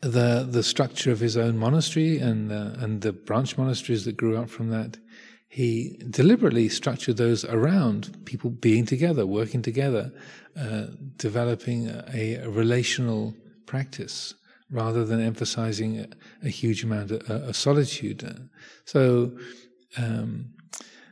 [0.00, 4.50] the the structure of his own monastery and and the branch monasteries that grew up
[4.50, 4.98] from that,
[5.48, 10.12] he deliberately structured those around people being together, working together,
[10.58, 13.34] uh, developing a, a relational
[13.66, 14.34] practice
[14.70, 16.08] rather than emphasizing a,
[16.42, 18.48] a huge amount of, of, solitude.
[18.84, 19.36] So
[19.96, 20.50] um,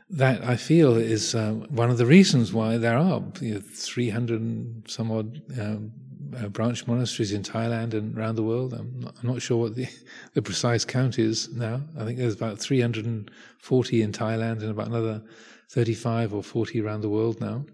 [0.09, 4.41] that I feel is uh, one of the reasons why there are you know, 300
[4.41, 5.91] and some odd um,
[6.37, 8.73] uh, branch monasteries in Thailand and around the world.
[8.73, 9.87] I'm not, I'm not, sure what the,
[10.33, 11.81] the precise count is now.
[11.99, 15.21] I think there's about 340 in Thailand and about another
[15.69, 17.65] 35 or 40 around the world now.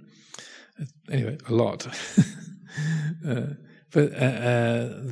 [1.11, 1.87] Anyway, a lot.
[3.27, 3.41] uh,
[3.91, 5.03] but uh, uh,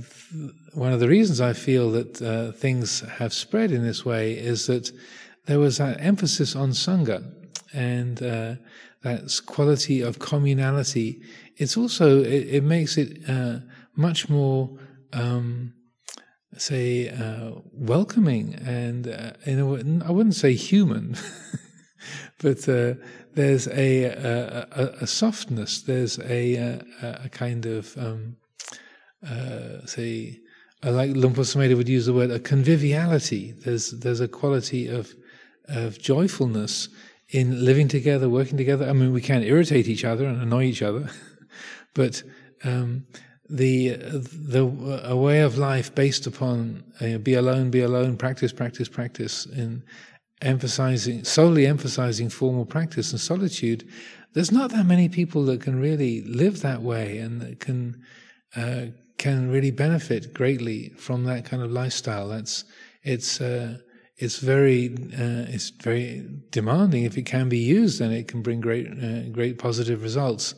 [0.74, 4.68] one of the reasons I feel that uh, things have spread in this way is
[4.68, 4.92] that
[5.46, 7.30] there was that emphasis on sangha
[7.74, 8.56] and uh,
[9.02, 11.22] that quality of communality.
[11.60, 13.60] It's also it, it makes it uh,
[13.96, 14.80] much more
[15.14, 15.74] um,
[16.58, 21.16] say, uh, welcoming and uh, in wouldn't say human,
[22.42, 22.96] but uh,
[23.34, 28.38] there's a, a, a, softness, there's a, a, kind of, um,
[29.26, 30.40] uh, say,
[30.82, 33.52] I like Luang Por Sumedho would use the word a conviviality.
[33.52, 35.14] There's there's a quality of
[35.68, 36.88] of joyfulness
[37.28, 38.90] in living together, working together.
[38.90, 41.10] I mean, we can irritate each other and annoy each other,
[41.94, 42.24] but
[42.64, 43.06] um,
[43.50, 44.64] the the
[45.04, 49.84] a way of life based upon uh, be alone, be alone, practice, practice, practice, in
[50.42, 53.88] emphasizing solely emphasizing formal practice and solitude.
[54.34, 58.02] There's not that many people that can really live that way and that can
[58.56, 58.86] uh,
[59.18, 62.28] can really benefit greatly from that kind of lifestyle.
[62.28, 62.66] That's
[63.04, 63.80] it's uh,
[64.18, 67.04] it's very uh, it's very demanding.
[67.04, 70.54] If it can be used, then it can bring great uh, great positive results.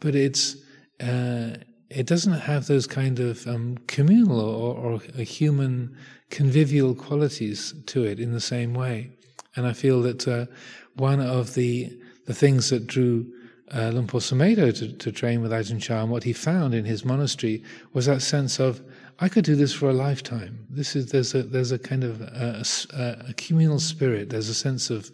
[0.00, 0.56] But it's
[1.00, 1.56] uh,
[1.88, 5.96] it doesn't have those kind of um, communal or, or, human
[6.30, 9.10] convivial qualities to it in the same way.
[9.54, 10.46] And I feel that uh,
[10.94, 13.32] one of the the things that drew
[13.72, 16.84] uh, Luang Por Sumedho to, to train with Ajahn Chah and what he found in
[16.84, 18.82] his monastery was that sense of
[19.18, 20.66] I could do this for a lifetime.
[20.68, 24.30] This is there's a there's a kind of a, a, a communal spirit.
[24.30, 25.10] There's a sense of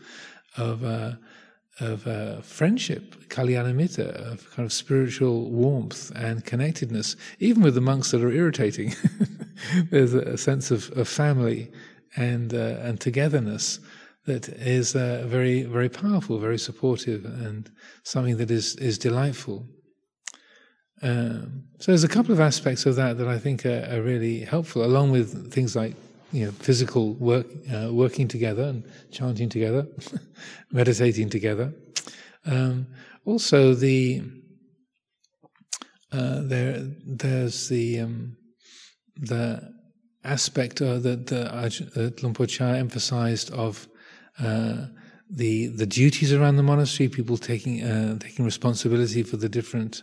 [0.57, 1.12] of uh,
[1.81, 8.11] of uh, friendship, kalyanamitta, of kind of spiritual warmth and connectedness, even with the monks
[8.11, 8.95] that are irritating.
[9.91, 11.71] There's a sense of, of family
[12.17, 13.81] and uh, and togetherness
[14.27, 17.71] that is uh, very very powerful, very supportive, and
[18.03, 19.67] something that is is delightful.
[21.03, 24.41] Um, so there's a couple of aspects of that that I think are, are really
[24.41, 25.97] helpful, along with things like
[26.33, 29.87] you know, physical work, uh, working together and chanting together,
[30.73, 31.73] meditating together.
[32.47, 32.87] Um,
[33.25, 34.23] also, the
[36.11, 38.37] uh, there there's the um,
[39.16, 39.73] the
[40.25, 43.88] aspect uh, that the uh, Luang Por emphasized of
[44.38, 44.87] uh,
[45.31, 50.03] the the duties around the monastery, people taking uh, taking responsibility for the different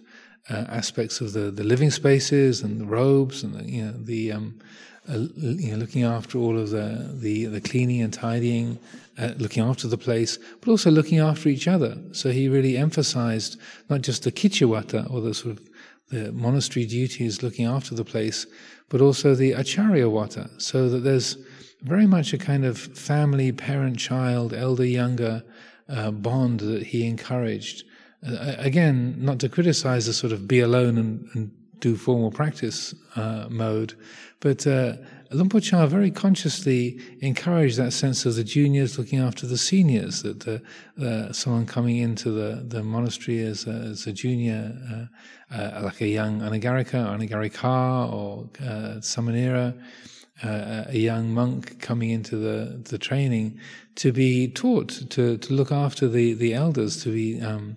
[0.49, 4.31] uh, aspects of the, the living spaces and the robes and the, you know the
[4.31, 4.59] um,
[5.07, 8.79] uh, you know, looking after all of the, the, the cleaning and tidying,
[9.17, 11.97] uh, looking after the place, but also looking after each other.
[12.12, 13.59] So he really emphasized
[13.89, 15.69] not just the kichawata or the sort of
[16.09, 18.47] the monastery duties looking after the place,
[18.89, 21.38] but also the acharya wata, so that there's
[21.81, 25.43] very much a kind of family, parent, child, elder, younger
[25.88, 27.83] uh, bond that he encouraged.
[28.27, 32.93] Uh, again, not to criticize the sort of be alone and, and do formal practice
[33.15, 33.93] uh, mode,
[34.39, 34.93] but uh,
[35.61, 40.61] Chah very consciously encouraged that sense of the juniors looking after the seniors, that the,
[40.99, 46.01] uh, someone coming into the, the monastery as a, as a junior, uh, uh, like
[46.01, 49.77] a young anagarika or anagarika or uh, samanera,
[50.43, 53.59] uh, a young monk coming into the, the training,
[53.95, 57.75] to be taught to, to look after the, the elders, to be um,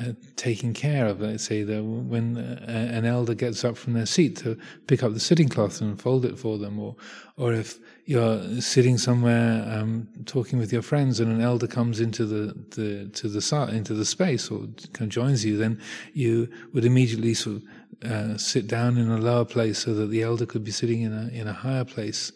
[0.00, 4.06] uh, taking care of, let's say, the, when uh, an elder gets up from their
[4.06, 6.96] seat to pick up the sitting cloth and fold it for them, or,
[7.36, 12.24] or if you're sitting somewhere um, talking with your friends and an elder comes into
[12.24, 14.66] the, the to the into the space or
[15.08, 15.80] joins you, then
[16.14, 20.22] you would immediately sort of uh, sit down in a lower place so that the
[20.22, 22.32] elder could be sitting in a in a higher place.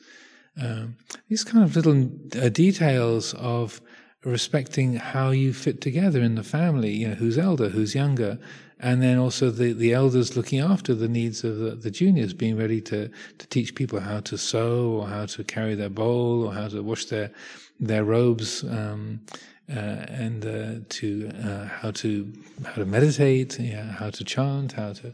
[0.60, 0.96] Um,
[1.28, 2.08] these kind of little
[2.40, 3.80] uh, details of
[4.26, 8.38] respecting how you fit together in the family, you know, who's elder, who's younger,
[8.80, 12.56] and then also the, the elders looking after the needs of the, the juniors, being
[12.56, 13.08] ready to,
[13.38, 16.82] to teach people how to sew or how to carry their bowl or how to
[16.82, 17.30] wash their,
[17.78, 19.20] their robes, um,
[19.68, 22.32] uh, and uh, to uh, how to
[22.64, 25.12] how to meditate, yeah, how to chant, how to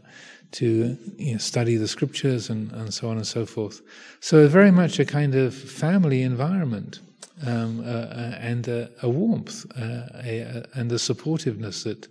[0.51, 3.81] to you know, study the scriptures, and, and so on and so forth.
[4.19, 6.99] So very much a kind of family environment
[7.45, 12.07] um, uh, uh, and uh, a warmth a, and a supportiveness that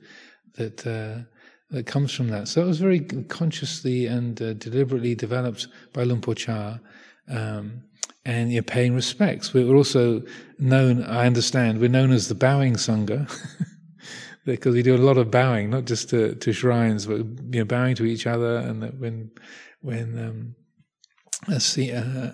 [0.54, 1.26] that
[1.70, 2.48] that comes from that.
[2.48, 6.78] So it was very consciously and deliberately developed by Luang Por Chah.
[7.28, 7.84] Um,
[8.24, 9.54] and you're paying respects.
[9.54, 10.22] We're also
[10.58, 13.28] known, I understand, we're known as the bowing sangha
[14.44, 17.64] because we do a lot of bowing, not just to, to shrines, but you know,
[17.64, 18.58] bowing to each other.
[18.58, 19.30] And when
[19.80, 20.54] when um,
[21.48, 21.60] a,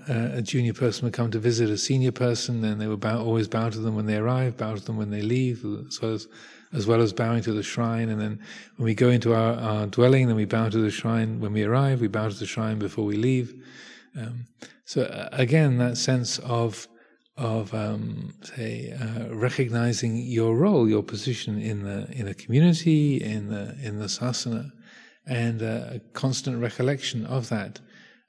[0.08, 3.18] a, a, junior person would come to visit a senior person, and they would bow,
[3.18, 6.12] always bow to them when they arrive, bow to them when they leave, as well
[6.12, 6.28] as
[6.72, 8.08] as well as bowing to the shrine.
[8.08, 8.38] And then
[8.76, 11.62] when we go into our, our dwelling, then we bow to the shrine when we
[11.64, 12.00] arrive.
[12.00, 13.54] We bow to the shrine before we leave.
[14.16, 14.46] Um,
[14.84, 16.88] so uh, again, that sense of
[17.36, 23.48] of um, say uh, recognizing your role, your position in the in the community, in
[23.48, 24.70] the in the sasana,
[25.26, 27.80] and uh, a constant recollection of that.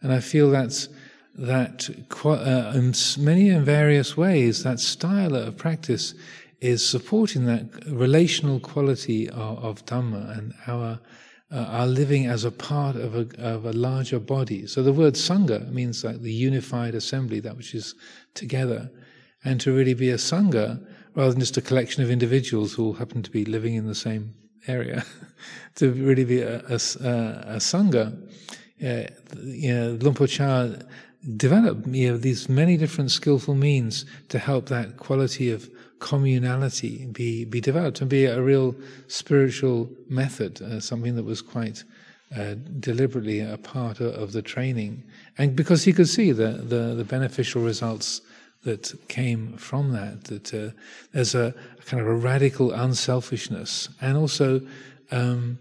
[0.02, 0.90] And I feel that's
[1.36, 1.90] that
[2.26, 2.94] uh, in
[3.24, 6.14] many and various ways, that style of practice
[6.60, 11.00] is supporting that relational quality of, of Dhamma and our
[11.52, 14.68] uh, are living as a part of a, of a larger body.
[14.68, 17.96] So the word Sangha means like the unified assembly, that which is
[18.36, 18.92] together.
[19.44, 20.86] And to really be a Sangha,
[21.16, 23.96] rather than just a collection of individuals who all happen to be living in the
[23.96, 24.36] same
[24.68, 25.04] area,
[25.76, 28.16] to really be a, a, a Sangha,
[28.84, 29.04] uh,
[29.44, 30.28] you know, Luang Por
[31.36, 35.70] developed you know, these many different skillful means to help that quality of
[36.00, 38.74] communality be, be developed and be a real
[39.08, 41.84] spiritual method, uh, something that was quite
[42.36, 45.04] uh, deliberately a part of, of, the training.
[45.38, 48.22] And because he could see the, the, the beneficial results
[48.64, 50.72] that came from that, that uh,
[51.12, 54.62] there's a, a, kind of a radical unselfishness and also
[55.12, 55.58] um,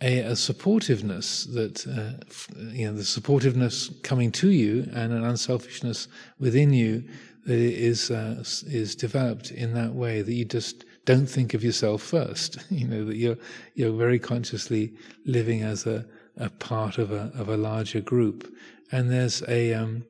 [0.00, 2.22] a, a, supportiveness that, uh,
[2.70, 7.02] you know, the supportiveness coming to you and an unselfishness within you
[7.46, 12.02] that is uh, is developed in that way that you just don't think of yourself
[12.02, 12.58] first.
[12.70, 13.38] you know that you're
[13.74, 14.92] you're very consciously
[15.24, 16.04] living as a,
[16.36, 18.52] a part of a of a larger group,
[18.92, 20.04] and there's a um,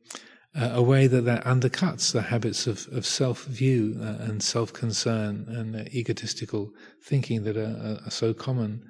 [0.54, 5.44] a way that that undercuts the habits of, of self view uh, and self concern
[5.48, 6.72] and egotistical
[7.02, 8.82] thinking that are, are so common.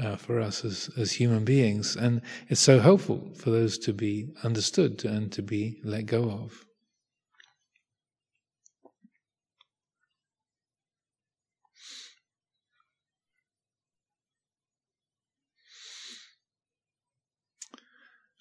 [0.00, 4.28] Uh, for us as, as human beings, and it's so helpful for those to be
[4.44, 6.64] understood and to be let go of.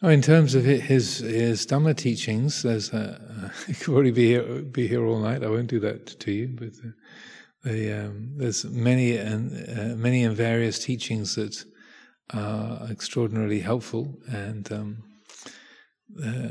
[0.03, 4.61] Oh, in terms of his his Dhamma teachings, there's a, uh, could probably be here,
[4.61, 5.43] be here all night.
[5.43, 6.73] I won't do that to you, but
[7.67, 11.63] um, there's many and uh, many and various teachings that
[12.33, 15.03] are extraordinarily helpful, and um,
[16.23, 16.49] uh,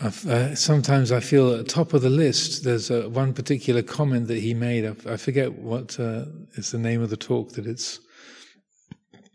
[0.00, 2.64] uh, sometimes I feel at the top of the list.
[2.64, 4.84] There's one particular comment that he made.
[4.84, 8.00] I, I forget what uh, is the name of the talk that it's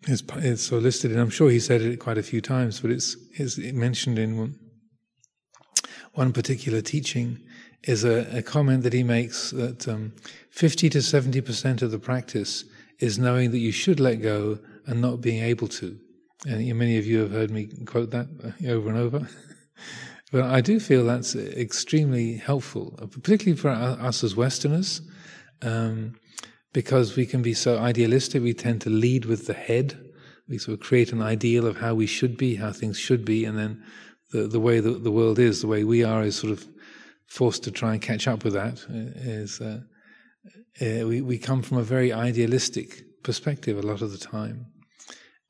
[0.07, 2.89] it's, it's so listed, and I'm sure he said it quite a few times, but
[2.89, 4.55] it's, it's mentioned in
[6.14, 7.39] one, particular teaching.
[7.84, 10.14] Is a, a, comment that he makes that um,
[10.51, 12.64] 50 to 70 percent of the practice
[12.99, 15.97] is knowing that you should let go and not being able to.
[16.45, 18.28] And many of you have heard me quote that
[18.68, 19.28] over and over.
[20.32, 25.01] but I do feel that's extremely helpful, particularly for us as Westerners.
[25.64, 26.16] Um,
[26.74, 29.99] because we can be so idealistic, we tend to lead with the head.
[30.47, 33.45] We sort of create an ideal of how we should be, how things should be,
[33.45, 33.84] and then
[34.32, 36.65] the, the way the, the world is, the way we are, is sort of
[37.27, 38.84] forced to try and catch up with that.
[38.89, 39.82] Is uh,
[40.82, 44.65] uh, we we come from a very idealistic perspective a lot of the time,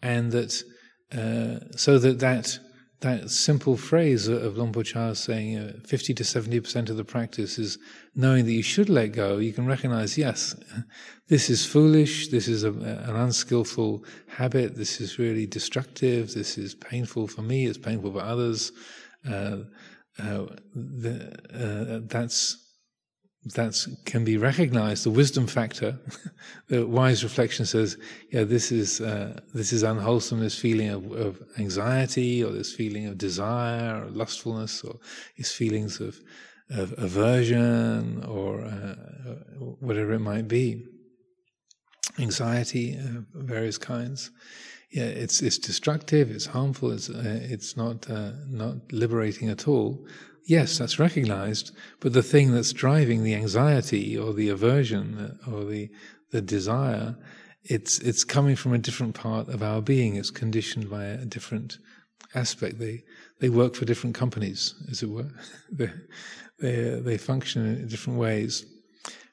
[0.02, 0.64] and that
[1.12, 2.60] uh, so that that
[3.02, 7.58] that simple phrase of Luang Por Chah saying uh, 50 to 70% of the practice
[7.58, 7.80] is
[8.16, 9.38] knowing that you should let go.
[9.38, 10.56] You can recognize, yes,
[11.28, 16.76] this is foolish, this is a, an unskillful habit, this is really destructive, this is
[16.76, 18.72] painful for me, it's painful for others.
[19.28, 19.58] Uh,
[20.20, 20.46] uh,
[20.76, 22.61] the, uh, that's
[23.44, 25.98] that can be recognized, the wisdom factor,
[26.68, 27.98] the wise reflection says,
[28.32, 33.08] yeah, this is uh, this is unwholesome, this feeling of, of, anxiety, or this feeling
[33.08, 35.00] of desire, or lustfulness, or
[35.38, 36.20] these feelings of,
[36.70, 38.96] of aversion, or uh,
[39.80, 40.86] whatever it might be,
[42.20, 42.96] anxiety
[43.34, 44.30] various kinds.
[44.92, 50.06] Yeah, it's it's destructive, it's harmful, it's uh, it's not uh, not liberating at all
[50.52, 51.72] yes, that's recognized,
[52.02, 55.90] but the thing that's driving the anxiety or the aversion or the
[56.32, 57.16] the desire,
[57.64, 60.18] it's it's coming from a different part of our being.
[60.18, 61.78] It's conditioned by a different
[62.36, 62.80] aspect.
[62.80, 63.04] They
[63.40, 65.32] they work for different companies, as it were.
[65.72, 65.90] they,
[66.60, 68.66] they they function in different ways,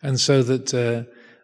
[0.02, 1.02] and so that uh,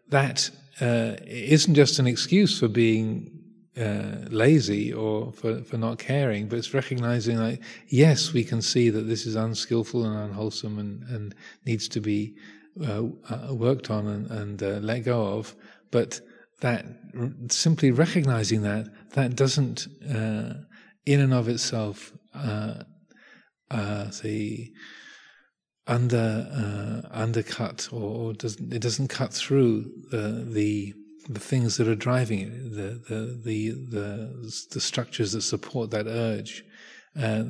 [0.09, 0.51] that
[0.81, 3.44] uh, isn't just an excuse for being
[3.77, 7.59] uh, lazy or for, for not caring, but it's recognizing that,
[7.89, 11.35] yes, we can see that this is unskillful and unwholesome and, and
[11.67, 12.35] needs to be
[12.81, 15.55] uh, uh, worked on and, and uh, let go of,
[15.91, 16.21] but
[16.61, 16.85] that
[17.19, 20.55] r- simply recognizing that, that doesn't, uh,
[21.07, 22.75] in and of itself, uh,
[24.23, 24.73] the
[25.87, 30.95] under undercut or, or doesn't it doesn't cut through the the
[31.29, 36.07] the things that are driving it, the the the the, the structures that support that
[36.07, 36.65] urge,
[37.21, 37.45] uh,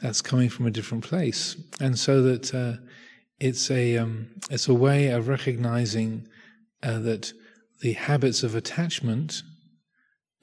[0.00, 2.74] that's coming from a different place, and so that uh,
[3.40, 6.26] it's a um, it's a way of recognizing
[6.82, 7.32] uh, that
[7.80, 9.42] the habits of attachment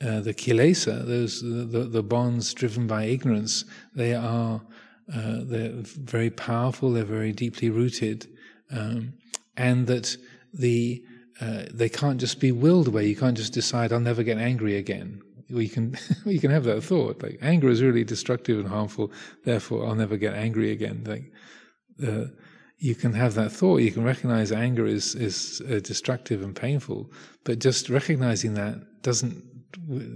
[0.03, 4.61] uh, the kilesa, those the, the, bonds driven by ignorance, they are
[5.13, 6.91] uh, they're very powerful.
[6.91, 8.27] They're very deeply rooted,
[8.71, 9.13] um,
[9.55, 10.17] and that
[10.53, 11.03] the
[11.39, 13.07] uh, they can't just be willed away.
[13.07, 15.21] You can't just decide I'll never get angry again.
[15.49, 19.11] We can you can have that thought like anger is really destructive and harmful.
[19.45, 21.03] Therefore, I'll never get angry again.
[21.05, 21.31] Like
[22.05, 22.27] uh,
[22.77, 23.77] you can have that thought.
[23.77, 27.11] You can recognize anger is is uh, destructive and painful,
[27.43, 29.43] but just recognizing that doesn't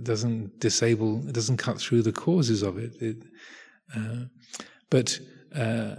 [0.03, 1.27] doesn't disable.
[1.27, 3.01] It doesn't cut through the causes of it.
[3.01, 3.17] it
[3.95, 4.25] uh,
[4.89, 5.19] but
[5.55, 5.95] uh,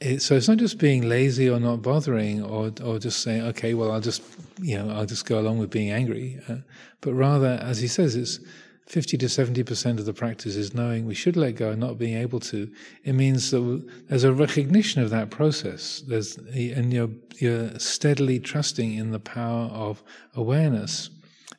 [0.00, 3.74] it, so it's not just being lazy or not bothering or or just saying, okay,
[3.74, 4.22] well, I'll just
[4.60, 6.56] you know I'll just go along with being angry, uh,
[7.00, 8.40] but rather, as he says, it's
[8.86, 12.16] 50 to 70% of the practice is knowing we should let go and not being
[12.16, 12.70] able to.
[13.02, 16.04] It means that there's a recognition of that process.
[16.06, 20.04] There's, and you're, you're steadily trusting in the power of
[20.36, 21.10] awareness,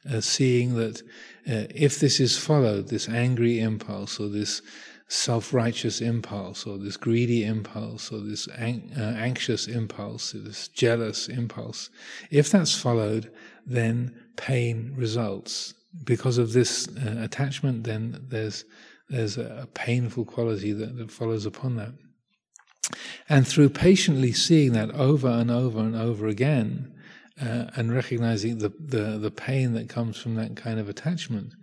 [0.10, 1.02] uh, seeing that
[1.50, 4.62] uh, if this is followed, this angry impulse or this
[5.08, 11.90] self righteous impulse or this greedy impulse or this uh, anxious impulse, this jealous impulse,
[12.30, 13.32] if that's followed,
[13.66, 18.66] then pain results because of this uh, attachment, then there's
[19.10, 21.94] there's a painful quality that, that follows upon that.
[23.30, 26.94] And through patiently seeing that over and over and over again,
[27.42, 31.54] uh, and recognizing the, the, the pain that comes from that kind of attachment,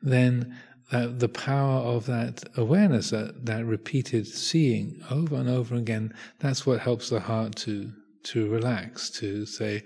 [0.00, 0.56] then
[0.90, 6.66] that the power of that awareness, that, that repeated seeing over and over again, that's
[6.66, 7.92] what helps the heart to
[8.24, 9.82] to relax, to say,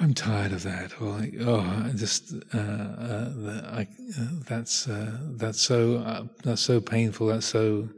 [0.00, 3.88] I'm tired of that, or like, oh, I just uh, uh, I,
[4.18, 7.88] uh, that's uh, that's so uh, that's so painful, that's so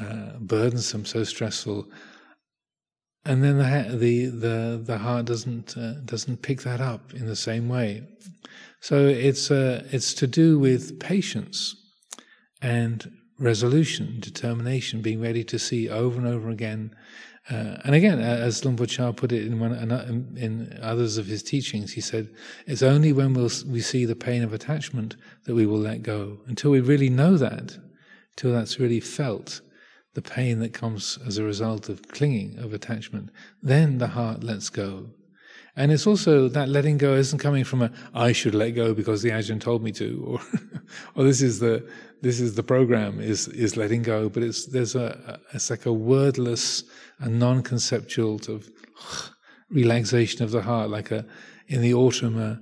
[0.00, 1.86] uh, burdensome, so stressful,
[3.24, 7.68] and then the the the, the heart doesn't doesn't pick that up in the same
[7.68, 8.02] way.
[8.80, 11.76] So it's it's to do with patience
[12.62, 16.94] and resolution, determination, being ready to see over and over again
[17.48, 21.44] uh, and again, as Luang Por Chah put it in, one, in others of his
[21.44, 22.28] teachings, he said,
[22.66, 25.14] "It's only when we'll, we see the pain of attachment
[25.44, 26.40] that we will let go.
[26.46, 27.78] Until we really know that,
[28.36, 29.60] until that's really felt,
[30.14, 33.30] the pain that comes as a result of clinging, of attachment,
[33.62, 35.10] then the heart lets go.
[35.76, 39.22] And it's also that letting go isn't coming from a I should let go because
[39.22, 40.40] the Ajahn told me to, or
[41.14, 41.86] or this is the
[42.22, 44.28] this is the program is is letting go.
[44.30, 46.84] But it's there's a it's like a wordless
[47.18, 48.70] a non-conceptual sort of
[49.70, 51.26] relaxation of the heart, like a
[51.68, 52.58] in the autumn a,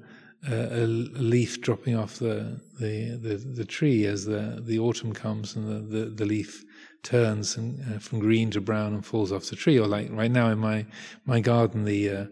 [0.50, 5.54] a, a leaf dropping off the, the, the the tree as the the autumn comes
[5.54, 6.64] and the the, the leaf
[7.04, 9.78] turns and, uh, from green to brown and falls off the tree.
[9.78, 10.86] Or like right now in my
[11.26, 12.26] my garden, the uh,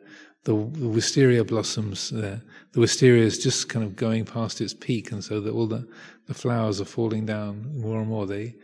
[0.45, 2.43] the, wisteria blossoms, there.
[2.73, 5.87] the wisteria is just kind of going past its peak, and so that all the,
[6.27, 8.27] the flowers are falling down more and more.
[8.27, 8.55] They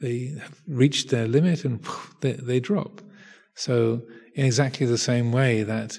[0.00, 1.80] they have reached their limit and
[2.20, 3.00] they, they drop.
[3.54, 4.02] So
[4.34, 5.98] in exactly the same way that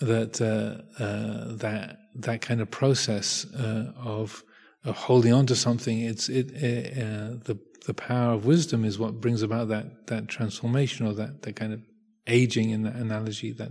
[0.00, 4.44] that uh, uh, that that kind of process uh, of,
[4.84, 9.20] of holding on to something, it's it uh, the the power of wisdom is what
[9.20, 11.80] brings about that that transformation or that that kind of
[12.26, 13.70] aging in that analogy that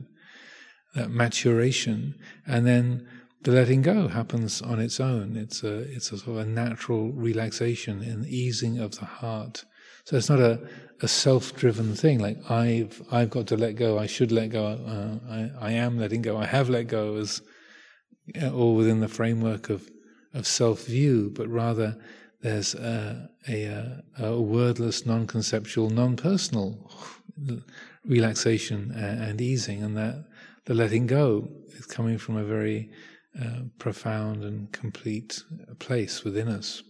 [0.95, 2.15] that maturation,
[2.45, 3.07] and then
[3.43, 5.35] the letting go happens on its own.
[5.35, 9.65] It's a it's a sort of a natural relaxation and easing of the heart.
[10.03, 10.67] So it's not a,
[11.01, 13.97] a self-driven thing like I've I've got to let go.
[13.97, 14.65] I should let go.
[14.65, 16.37] Uh, I I am letting go.
[16.37, 17.41] I have let go as
[18.53, 19.89] all within the framework of
[20.33, 21.97] of self-view, but rather
[22.41, 26.89] there's a, a, a wordless, non-conceptual, non-personal
[28.05, 30.25] relaxation and easing, and that
[30.65, 32.89] the letting go is coming from a very
[33.39, 35.43] uh, profound and complete
[35.79, 36.83] place within us.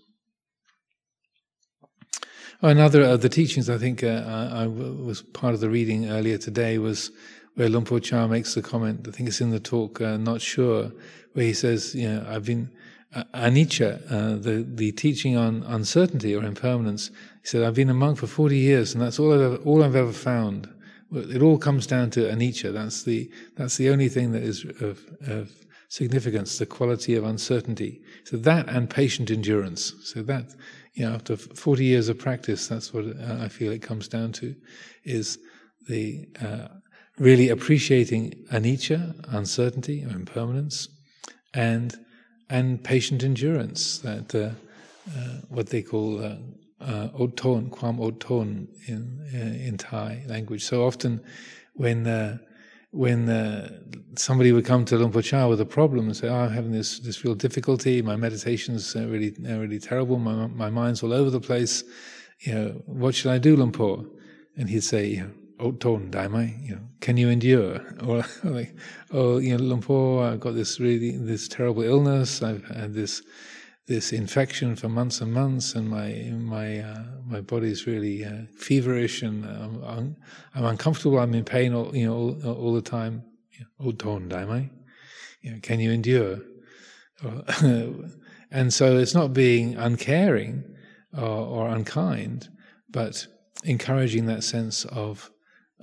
[2.62, 6.78] Another of the teachings I think uh, I, was part of the reading earlier today
[6.78, 7.12] was
[7.56, 9.08] where Luang Por Chah makes the comment.
[9.08, 10.92] I think it's in the talk, uh, not sure,
[11.34, 12.70] where he says, you know, I've been
[13.16, 17.10] uh, anicca, uh, the the teaching on uncertainty or impermanence.
[17.42, 19.84] He said, I've been a monk for forty years, and that's all I've ever, all
[19.84, 20.70] I've ever found.
[21.14, 22.74] It all comes down to anicca.
[22.74, 25.52] That's the that's the only thing that is of, of
[25.90, 28.02] significance, the quality of uncertainty.
[28.24, 29.94] So that and patient endurance.
[30.04, 30.56] So that
[30.94, 34.32] you know, after forty years of practice, that's what uh, I feel it comes down
[34.34, 34.56] to,
[35.04, 35.38] is
[35.90, 36.68] the uh,
[37.18, 40.88] really appreciating anicca, uncertainty or impermanence,
[41.54, 41.98] and
[42.50, 44.00] and patient endurance.
[44.00, 44.52] That uh,
[45.14, 46.24] uh what they call
[46.82, 50.64] uh, oton, kwam oton in uh, in Thai language.
[50.64, 51.22] So often,
[51.74, 52.38] when uh,
[52.92, 53.80] when uh,
[54.16, 56.72] somebody would come to Luang Por Chah with a problem and say, "Oh, I'm having
[56.72, 58.02] this this real difficulty.
[58.02, 60.20] My meditation's uh, really uh, really terrible.
[60.20, 61.84] My my mind's all over the place.
[62.40, 64.06] You know, what should I do, Luang Por?"
[64.58, 68.76] And he'd say, "You know, oh, ton daimai, you know, can you endure?" Or like,
[69.12, 72.42] "Oh, you know, Luang I've got this really this terrible illness.
[72.42, 73.22] I've had this."
[73.92, 76.08] This infection for months and months, and my
[76.58, 80.16] my uh, my body's really uh, feverish, and I'm, I'm,
[80.56, 81.20] I'm, uncomfortable.
[81.20, 83.24] I'm in pain, all, you know, all, all the time.
[83.80, 84.70] Oh, don't die,
[85.42, 86.40] You know, can you endure?
[88.52, 90.64] and so it's not being uncaring
[91.16, 92.50] or, or unkind,
[92.90, 93.28] but
[93.64, 95.30] encouraging that sense of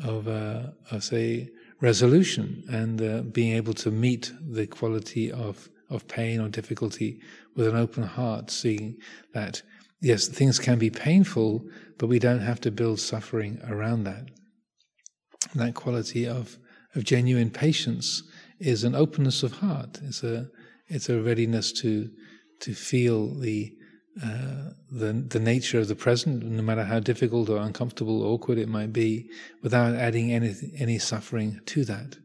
[0.02, 1.48] of, uh, of say
[1.80, 7.20] resolution and uh, being able to meet the quality of of pain or difficulty
[7.56, 8.96] with an open heart, seeing
[9.34, 9.62] that,
[10.00, 11.64] yes, things can be painful,
[11.98, 14.28] but we don't have to build suffering around that.
[15.54, 16.58] That quality of,
[16.94, 18.22] of genuine patience
[18.58, 19.98] is an openness of heart.
[20.02, 20.48] It's a,
[20.88, 22.10] it's a readiness to,
[22.60, 23.72] to feel the,
[24.22, 28.58] uh, the, the nature of the present, no matter how difficult or uncomfortable or awkward
[28.58, 29.30] it might be,
[29.62, 32.16] without adding any, any suffering to that.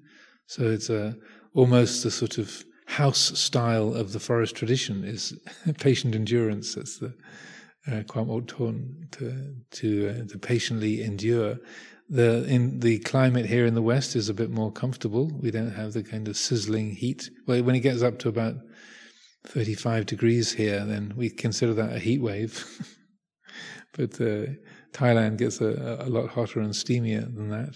[0.48, 1.16] So it's a,
[1.54, 5.38] almost a sort of house style of the forest tradition is
[5.80, 6.76] patient endurance.
[6.76, 7.14] That's the
[7.88, 11.58] uh, Kwam to to uh, to patiently endure.
[12.10, 15.32] The in the climate here in the west is a bit more comfortable.
[15.42, 17.30] We don't have the kind of sizzling heat.
[17.48, 18.56] Well, when it gets up to about
[19.46, 22.66] 35 degrees here, then we consider that a heat wave.
[23.94, 24.52] but uh,
[24.94, 27.76] Thailand gets a, a, lot hotter and steamier than that.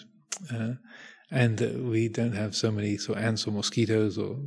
[0.54, 0.74] Uh,
[1.32, 4.38] and we don't have so many sort of ants or mosquitoes or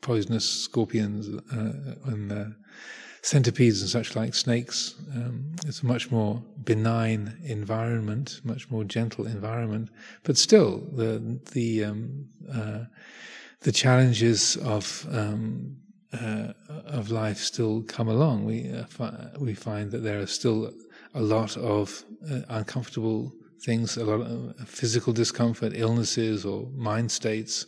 [0.00, 2.44] poisonous scorpions uh, and uh,
[3.22, 4.94] centipedes and such like snakes.
[5.14, 9.90] Um, it's a much more benign environment, much more gentle environment.
[10.22, 12.84] But still, the the um, uh,
[13.60, 15.76] the challenges of um,
[16.12, 16.52] uh,
[16.86, 18.44] of life still come along.
[18.44, 20.72] We uh, fi- we find that there are still
[21.14, 23.32] a lot of uh, uncomfortable
[23.62, 27.66] things, a lot of physical discomfort, illnesses, or mind states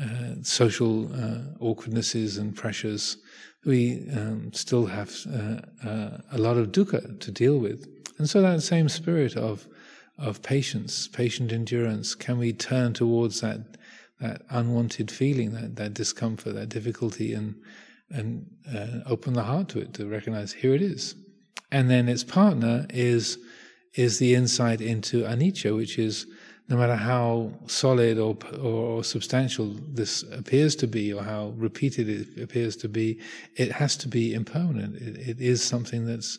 [0.00, 3.18] uh, social uh, awkwardnesses and pressures,
[3.64, 7.86] we um, still have uh, uh, a lot of dukkha to deal with.
[8.18, 9.66] And so that same spirit of
[10.18, 13.60] of patience, patient endurance, can we turn towards that
[14.20, 17.54] that unwanted feeling, that, that discomfort, that difficulty, and
[18.10, 21.14] and uh, open the heart to it to recognize here it is.
[21.70, 23.38] And then its partner is
[23.94, 26.26] is the insight into anicca, which is
[26.70, 32.40] no matter how solid or, or substantial this appears to be, or how repeated it
[32.40, 33.20] appears to be,
[33.56, 34.94] it has to be impermanent.
[34.96, 36.38] it, it is something that's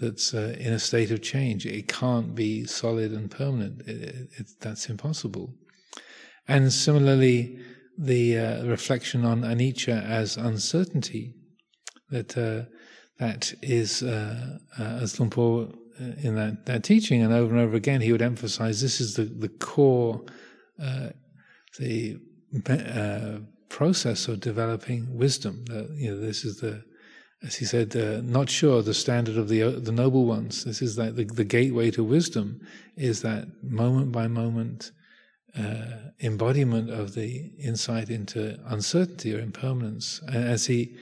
[0.00, 1.66] that's uh, in a state of change.
[1.66, 3.82] It can't be solid and permanent.
[3.86, 5.54] It, it, that's impossible.
[6.48, 7.58] And similarly,
[7.98, 11.34] the uh, reflection on anicca as uncertainty,
[12.08, 12.64] that uh,
[13.18, 15.66] that is, uh, uh, as uh,
[16.22, 19.24] in that, that teaching, and over and over again, he would emphasize this is the,
[19.24, 20.22] the core,
[20.82, 21.10] uh,
[21.78, 22.18] the
[22.68, 23.38] uh,
[23.68, 25.64] process of developing wisdom.
[25.94, 26.82] you know, this is the,
[27.42, 30.64] as he said, uh, not sure the standard of the the noble ones.
[30.64, 32.60] This is that the, the gateway to wisdom
[32.96, 34.92] is that moment by moment
[35.58, 40.20] uh, embodiment of the insight into uncertainty or impermanence.
[40.28, 40.96] As he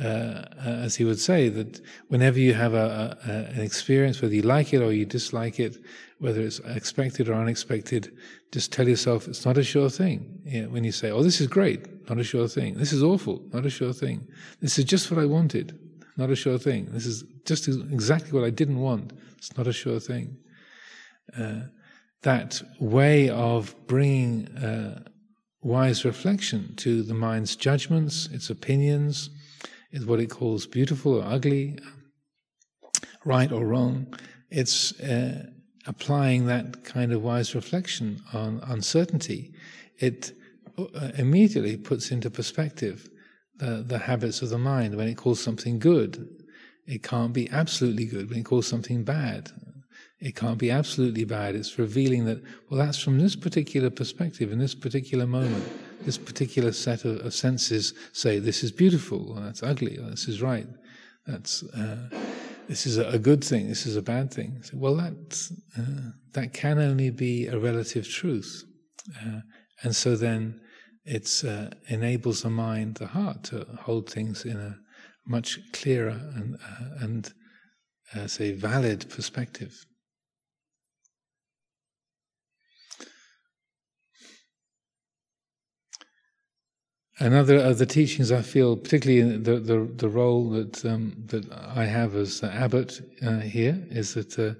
[0.00, 4.42] uh, as he would say, that whenever you have a, a, an experience, whether you
[4.42, 5.76] like it or you dislike it,
[6.18, 8.16] whether it's expected or unexpected,
[8.52, 10.40] just tell yourself it's not a sure thing.
[10.44, 12.74] You know, when you say, "Oh, this is great," not a sure thing.
[12.74, 14.26] This is awful, not a sure thing.
[14.60, 15.78] This is just what I wanted,
[16.16, 16.86] not a sure thing.
[16.92, 19.12] This is just exactly what I didn't want.
[19.36, 20.36] It's not a sure thing.
[21.36, 21.62] Uh,
[22.22, 25.02] that way of bringing uh,
[25.62, 29.30] wise reflection to the mind's judgments, its opinions
[29.90, 31.78] is what it calls beautiful or ugly,
[33.24, 34.06] right or wrong.
[34.50, 35.46] It's uh,
[35.86, 39.52] applying that kind of wise reflection on uncertainty.
[39.98, 40.32] It
[40.78, 43.08] uh, immediately puts into perspective
[43.56, 44.96] the, the habits of the mind.
[44.96, 46.28] When it calls something good,
[46.86, 48.30] it can't be absolutely good.
[48.30, 49.50] When it calls something bad,
[50.20, 51.54] it can't be absolutely bad.
[51.54, 55.64] It's revealing that, well, that's from this particular perspective, in this particular moment
[56.08, 60.26] this particular set of, of senses say this is beautiful, or that's ugly, or this
[60.26, 60.66] is right,
[61.26, 62.08] that's uh,
[62.66, 64.62] this is a, good thing, this is a bad thing.
[64.62, 68.64] So, well, that uh, that can only be a relative truth,
[69.20, 69.40] uh,
[69.82, 70.58] and so then
[71.04, 74.78] it uh, enables the mind, the heart, to hold things in a
[75.26, 77.34] much clearer and uh, and
[78.14, 79.74] uh, say valid perspective.
[87.18, 91.84] Another of the teachings I feel, particularly the the, the role that um, that I
[91.84, 94.54] have as abbot uh, here, is that uh,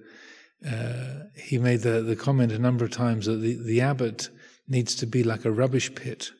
[0.68, 4.28] uh, he made the, the comment a number of times that the, the abbot
[4.66, 6.30] needs to be like a rubbish pit.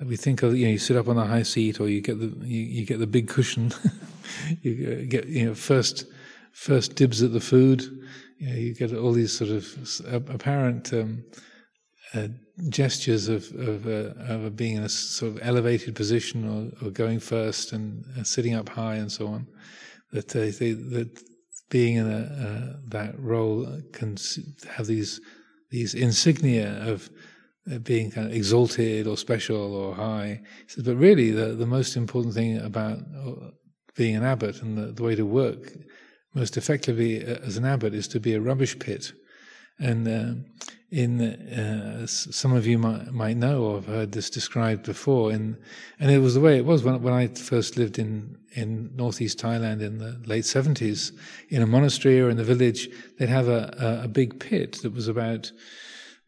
[0.00, 2.20] We think of you know you sit up on a high seat or you get
[2.20, 3.72] the you, you get the big cushion,
[4.62, 6.06] you get you know first
[6.52, 7.82] first dibs at the food,
[8.38, 10.92] you, know, you get all these sort of apparent.
[10.92, 11.24] Um,
[12.14, 12.28] uh,
[12.68, 17.20] gestures of of, uh, of, being in a sort of elevated position or, or going
[17.20, 19.46] first and uh, sitting up high and so on.
[20.12, 21.22] That they, that
[21.68, 24.16] being in a, uh, that role can
[24.76, 25.20] have these
[25.70, 27.10] these insignia of
[27.70, 30.40] uh, being kind of exalted or special or high.
[30.66, 33.00] He says, but really, the the most important thing about
[33.96, 35.72] being an abbot and the, the way to work
[36.34, 39.12] most effectively as an abbot is to be a rubbish pit
[39.78, 40.34] and uh,
[40.90, 45.30] in uh, some of you might, might know or have heard this described before.
[45.32, 45.56] In,
[46.00, 49.38] and it was the way it was when, when I first lived in, in northeast
[49.38, 51.12] Thailand in the late 70s.
[51.50, 54.94] In a monastery or in the village, they'd have a, a, a big pit that
[54.94, 55.52] was about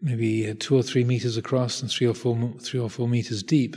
[0.02, 3.76] maybe two or three meters across and three or four three or four meters deep.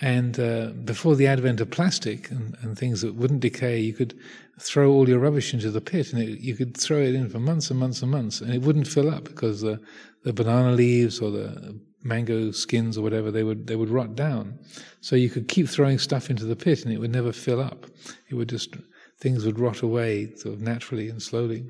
[0.00, 4.18] And uh, before the advent of plastic and, and, things that wouldn't decay, you could
[4.58, 7.38] throw all your rubbish into the pit, and it, you could throw it in for
[7.38, 9.80] months and months and months, and it wouldn't fill up because the,
[10.24, 14.58] the banana leaves or the mango skins or whatever they would they would rot down.
[15.00, 17.86] So you could keep throwing stuff into the pit, and it would never fill up.
[18.28, 18.74] It would just
[19.20, 21.64] things would rot away sort of naturally and slowly,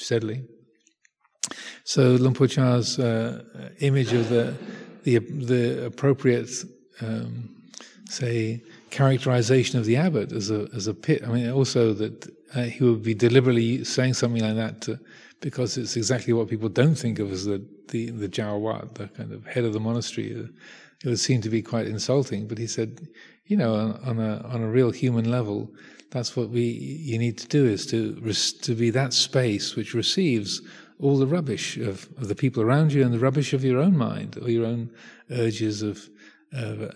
[0.00, 0.44] steadily.
[1.84, 3.42] So Luang Por Chah's uh,
[3.80, 4.54] image of the
[5.04, 6.50] the, the appropriate
[7.00, 7.56] um,
[8.08, 11.22] say, characterization of the abbot as a as a pit.
[11.24, 14.98] I mean, also that uh, he would be deliberately saying something like that to,
[15.40, 19.32] because it's exactly what people don't think of as the the the Jawat, the kind
[19.32, 20.50] of head of the monastery.
[21.04, 22.46] It would seem to be quite insulting.
[22.46, 23.06] But he said,
[23.46, 25.70] you know, on, on a on a real human level,
[26.10, 28.14] that's what we you need to do is to
[28.62, 30.62] to be that space which receives
[31.00, 33.96] all the rubbish of, of the people around you and the rubbish of your own
[33.96, 34.90] mind or your own
[35.30, 36.08] urges of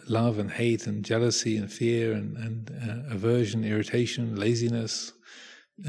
[0.09, 5.13] love and hate and jealousy and fear and, and uh, aversion, irritation, laziness,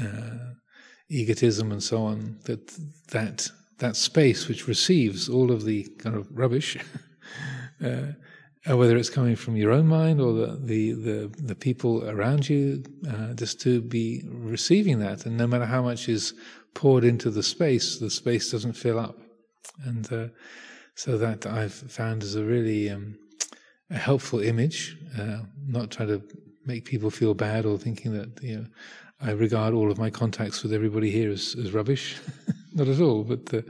[0.00, 0.54] uh,
[1.08, 2.38] egotism, and so on.
[2.44, 2.72] That
[3.08, 6.76] that that space which receives all of the kind of rubbish,
[7.84, 8.12] uh,
[8.68, 12.48] uh, whether it's coming from your own mind or the the the, the people around
[12.48, 16.34] you, uh, just to be receiving that, and no matter how much is
[16.74, 19.18] poured into the space, the space doesn't fill up,
[19.84, 20.30] and
[20.94, 23.18] so that I've found is a really um,
[23.90, 26.22] a helpful image, uh, not trying to
[26.64, 28.66] make people feel bad or thinking that you know
[29.20, 32.16] I regard all of my contacts with everybody here as, as rubbish.
[32.74, 33.62] not at all, but uh,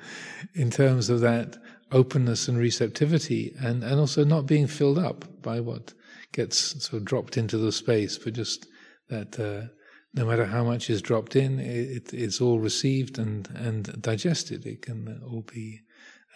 [0.55, 1.57] in terms of that
[1.91, 5.93] openness and receptivity, and, and also not being filled up by what
[6.33, 8.67] gets sort of dropped into the space, but just
[9.09, 9.69] that uh,
[10.15, 14.67] no matter how much is dropped in, it, it's all received and, and digested.
[14.67, 15.81] It can all be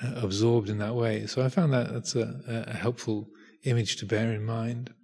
[0.02, 1.26] uh, absorbed in that way.
[1.26, 3.28] So I found that that's a, a helpful
[3.64, 4.94] image to bear in mind.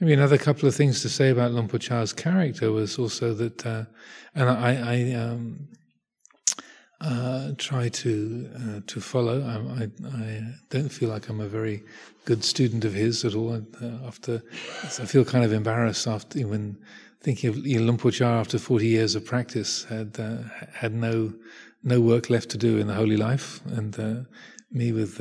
[0.00, 3.84] Maybe another couple of things to say about Luang Por character was also that, uh,
[4.34, 5.68] and I, I um,
[7.02, 9.42] uh, try to uh, to follow.
[9.42, 11.82] I, I, I, don't feel like I'm a very
[12.26, 13.54] good student of his at all.
[13.54, 14.42] Uh, after,
[14.84, 16.78] I feel kind of embarrassed after when
[17.20, 20.42] thinking of Chah after 40 years of practice had uh,
[20.72, 21.32] had no
[21.82, 24.20] no work left to do in the holy life, and uh,
[24.70, 25.20] me with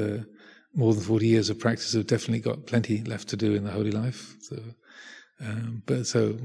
[0.75, 3.71] more than 40 years of practice have definitely got plenty left to do in the
[3.71, 4.35] holy life.
[4.39, 4.57] So,
[5.41, 6.37] um, but so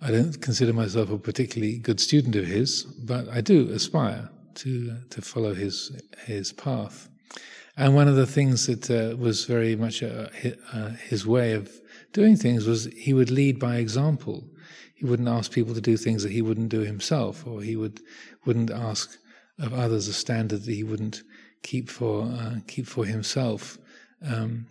[0.00, 4.92] I don't consider myself a particularly good student of his, but I do aspire to
[4.92, 5.92] uh, to follow his
[6.26, 7.08] his path.
[7.78, 10.28] And one of the things that uh, was very much uh,
[11.08, 11.70] his way of
[12.12, 14.48] doing things was he would lead by example
[14.96, 18.00] he wouldn't ask people to do things that he wouldn't do himself, or he would
[18.46, 19.18] wouldn't ask
[19.58, 21.22] of others a standard that he wouldn't
[21.62, 23.78] keep for uh, keep for himself,
[24.26, 24.66] um,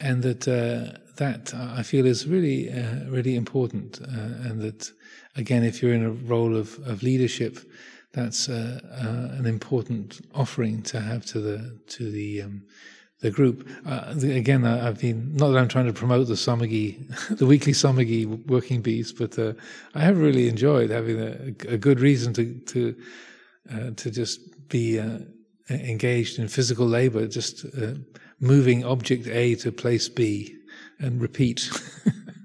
[0.00, 4.90] and that uh, that I feel is really uh, really important, uh, and that
[5.36, 7.58] again, if you're in a role of, of leadership,
[8.12, 12.62] that's uh, uh, an important offering to have to the to the um,
[13.20, 13.68] the group.
[13.84, 17.46] Uh, the, again, uh, I've been not that I'm trying to promote the samagi, the
[17.46, 19.52] weekly samagi working bees, but uh,
[19.94, 22.96] I have really enjoyed having a, a good reason to to
[23.72, 25.18] uh, to just be uh,
[25.68, 27.94] engaged in physical labor, just uh,
[28.40, 30.57] moving object A to place B
[30.98, 31.70] and repeat.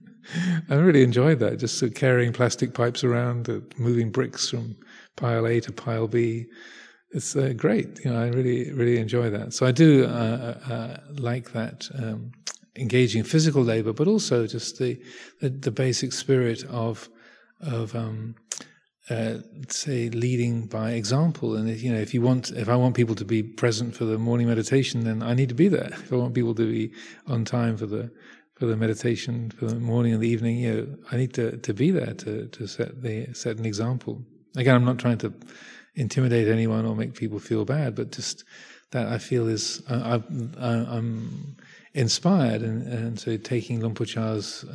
[0.70, 4.76] I really enjoyed that, just carrying plastic pipes around, moving bricks from
[5.16, 6.48] pile A to pile B
[7.14, 8.04] it's uh, great.
[8.04, 9.54] You know, I really really enjoy that.
[9.54, 10.08] So I do uh,
[10.70, 12.32] uh, uh like that um,
[12.76, 15.00] engaging physical labor, but also just the
[15.40, 17.10] the, the basic spirit of
[17.62, 18.36] of um,
[19.10, 19.38] uh,
[19.70, 21.56] say leading by example.
[21.56, 24.06] And if, you know, if you want, if I want people to be present for
[24.06, 25.90] the morning meditation, then I need to be there.
[25.92, 26.94] If I want people to be
[27.28, 28.12] on time for the
[28.56, 31.74] for the meditation for the morning and the evening, you know, I need to to
[31.74, 34.22] be there to to set the set an example.
[34.56, 35.34] Again, I'm not trying to
[35.96, 38.44] intimidate anyone or make people feel bad, but just
[38.92, 40.22] that I feel is I,
[40.60, 41.56] am
[41.94, 44.06] inspired, and, and so taking Por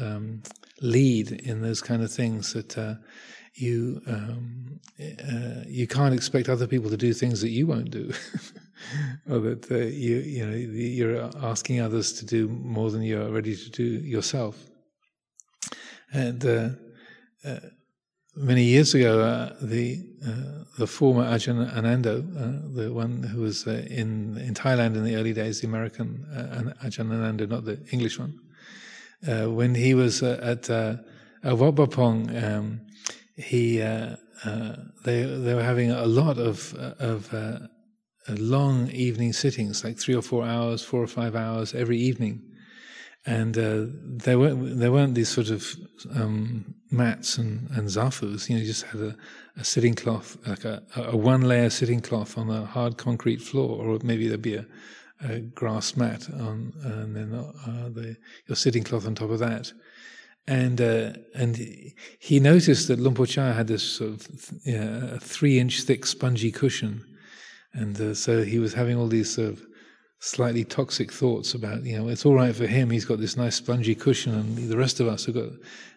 [0.00, 0.42] um,
[0.80, 2.76] lead in those kind of things that.
[2.76, 2.94] Uh,
[3.60, 8.12] you um, uh, you can't expect other people to do things that you won't do,
[9.30, 13.56] or that uh, you you know you're asking others to do more than you're ready
[13.56, 14.56] to do yourself.
[16.12, 16.70] And uh,
[17.44, 17.60] uh
[18.36, 24.36] many years ago, uh, the uh, the former Ajahn Anando, the one who was in
[24.38, 26.24] in Thailand in the early days, the American
[26.82, 28.38] Ajahn Anando, not the English one,
[29.54, 30.96] when he was at uh,
[31.44, 32.80] Wat Pah Um,
[33.36, 37.58] he uh, uh, they they were having a lot of of uh,
[38.36, 42.42] long evening sittings, like three or four hours, four or five hours every evening,
[43.26, 43.84] and uh,
[44.24, 45.66] there weren't there weren't these sort of
[46.14, 48.48] um, mats and and zafus.
[48.48, 49.16] You know, you just had a,
[49.56, 53.84] a sitting cloth, like a, a one layer sitting cloth on a hard concrete floor,
[53.84, 54.66] or maybe there'd be a
[55.20, 58.16] a grass mat on, and then uh, the,
[58.46, 59.72] your sitting cloth on top of that
[60.48, 61.56] and uh, and
[62.18, 66.06] he noticed that Luang Por Chah had this sort of you know, three inch thick
[66.06, 67.04] spongy cushion,
[67.74, 69.66] and uh, so he was having all these sort of
[70.20, 72.90] slightly toxic thoughts about you know it's all right for him.
[72.90, 75.50] He's got this nice spongy cushion and the rest of us have got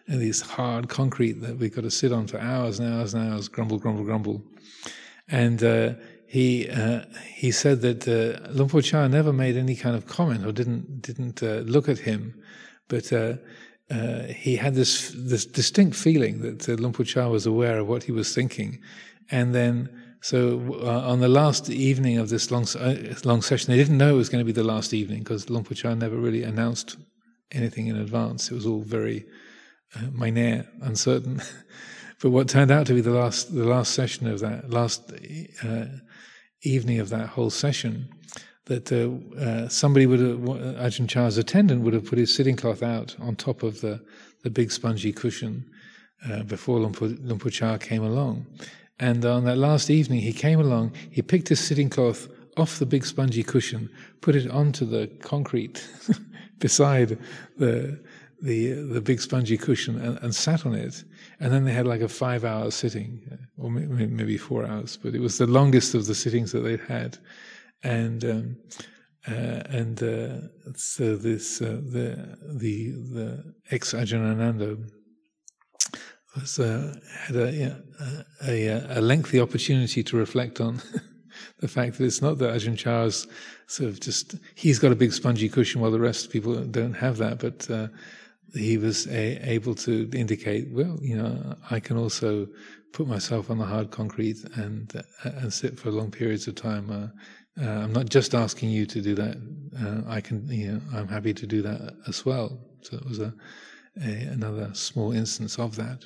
[0.06, 3.48] this hard concrete that we've got to sit on for hours and hours and hours
[3.48, 4.42] grumble grumble grumble.
[5.28, 5.94] And uh,
[6.26, 10.46] he uh, he said that uh, Luang Por Chah never made any kind of comment
[10.46, 12.34] or didn't didn't uh, look at him.
[12.88, 13.34] But uh,
[13.90, 17.88] uh, he had this this distinct feeling that uh, Luang Por Chah was aware of
[17.88, 18.80] what he was thinking,
[19.30, 19.88] and then
[20.22, 24.14] so uh, on the last evening of this long uh, long session, they didn't know
[24.14, 26.96] it was going to be the last evening because Por never really announced
[27.50, 28.48] anything in advance.
[28.48, 29.26] It was all very
[29.96, 31.42] uh, minor, uncertain.
[32.22, 35.12] but what turned out to be the last the last session of that last
[35.64, 35.86] uh,
[36.62, 38.08] evening of that whole session
[38.66, 42.80] that uh, uh, somebody would have, Ajahn Chah's attendant would have put his sitting cloth
[42.80, 44.00] out on top of the,
[44.44, 45.68] the big spongy cushion
[46.46, 46.78] before
[47.50, 48.46] Chah came along.
[48.98, 52.86] And on that last evening, he came along, he picked his sitting cloth off the
[52.86, 53.90] big spongy cushion,
[54.20, 55.88] put it onto the concrete
[56.58, 57.18] beside
[57.56, 57.98] the,
[58.40, 61.02] the, the big spongy cushion and, and, sat on it.
[61.40, 65.20] And then they had like a five hour sitting, or maybe four hours, but it
[65.20, 67.18] was the longest of the sittings that they'd had
[67.82, 68.56] and um,
[69.28, 74.90] uh, and uh, so this uh, the the the ex Ajahn
[76.34, 76.94] was uh,
[77.26, 77.76] had a,
[78.46, 80.80] a, a, lengthy opportunity to reflect on
[81.60, 83.26] the fact that it's not that Ajahn Chah's
[83.66, 86.94] sort of just he's got a big spongy cushion while the rest of people don't
[86.94, 87.88] have that, but uh,
[88.54, 92.48] he was able to indicate, well, you know, I can also
[92.92, 96.90] put myself on the hard concrete and uh, and sit for long periods of time.
[96.90, 99.36] Uh, uh, I'm not just asking you to do that.
[99.78, 102.58] Uh, I can, you know, I'm happy to do that as well.
[102.82, 103.34] So it was a,
[104.02, 106.04] a another small instance of that.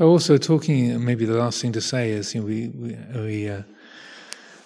[0.00, 3.62] Also, talking maybe the last thing to say is, you know, we we, we uh,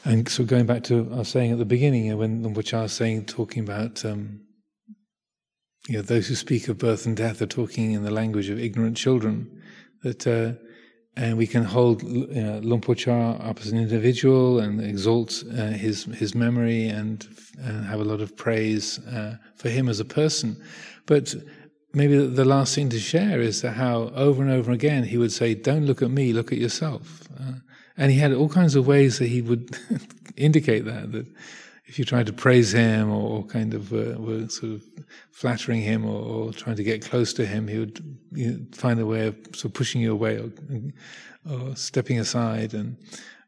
[0.05, 3.24] and so going back to I was saying at the beginning when I was saying
[3.24, 4.41] talking about um,
[5.89, 8.61] you know those who speak of birth and death are talking in the language of
[8.61, 9.62] ignorant children
[10.03, 10.53] that uh,
[11.16, 15.68] and we can hold uh, Luang Por Chah up as an individual and exalt uh,
[15.68, 17.27] his his memory and
[17.64, 20.57] uh, have a lot of praise uh, for him as a person.
[21.07, 21.35] But
[21.97, 25.55] maybe the last thing to share is how over and over again he would say,
[25.55, 27.55] "Don't look at me, look at yourself," uh,
[27.97, 29.77] and he had all kinds of ways that he would
[30.37, 31.27] indicate that that
[31.87, 34.83] if you tried to praise him or, kind of uh, were sort of
[35.31, 38.99] flattering him or, or, trying to get close to him, he would you know, find
[38.99, 40.51] a way of sort of pushing you away or,
[41.49, 42.97] or stepping aside and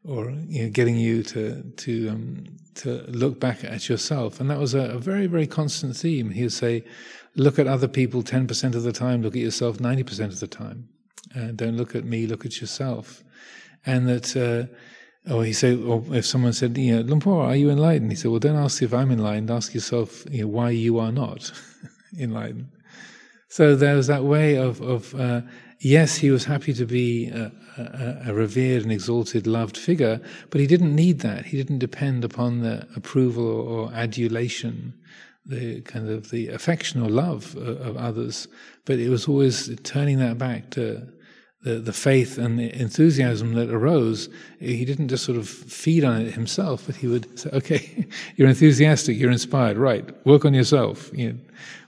[0.05, 2.45] or you know, getting you to to um,
[2.75, 4.39] to look back at yourself.
[4.39, 6.31] And that was a, a very very constant theme.
[6.31, 6.83] He would say,
[7.39, 9.21] "Look at other people ten percent of the time.
[9.21, 10.89] Look at yourself ninety percent of the time.
[11.35, 12.27] Uh, don't look at me.
[12.27, 13.23] Look at yourself."
[13.85, 14.35] And that.
[14.35, 14.73] Uh,
[15.29, 18.09] or he said, or if someone said, you know, Luang Por, are you enlightened?
[18.09, 19.51] He said, well, don't ask if I'm enlightened.
[19.51, 21.51] Ask yourself, you know, why you are not
[22.17, 22.69] enlightened.
[23.49, 25.41] So there was that way of, of uh,
[25.79, 30.21] yes, he was happy to be a, a, a, revered and exalted, loved figure,
[30.51, 31.47] but he didn't need that.
[31.47, 34.93] He didn't depend upon the approval or, or adulation,
[35.49, 38.47] the kind of the affection or love of, of, others.
[38.85, 41.07] But it was always turning that back to
[41.63, 44.29] the, the faith and the enthusiasm that arose.
[44.59, 48.47] He didn't just sort of feed on it himself, but he would say, "Okay, you're
[48.47, 50.05] enthusiastic, you're inspired, right?
[50.25, 51.09] Work on yourself.
[51.13, 51.39] You know,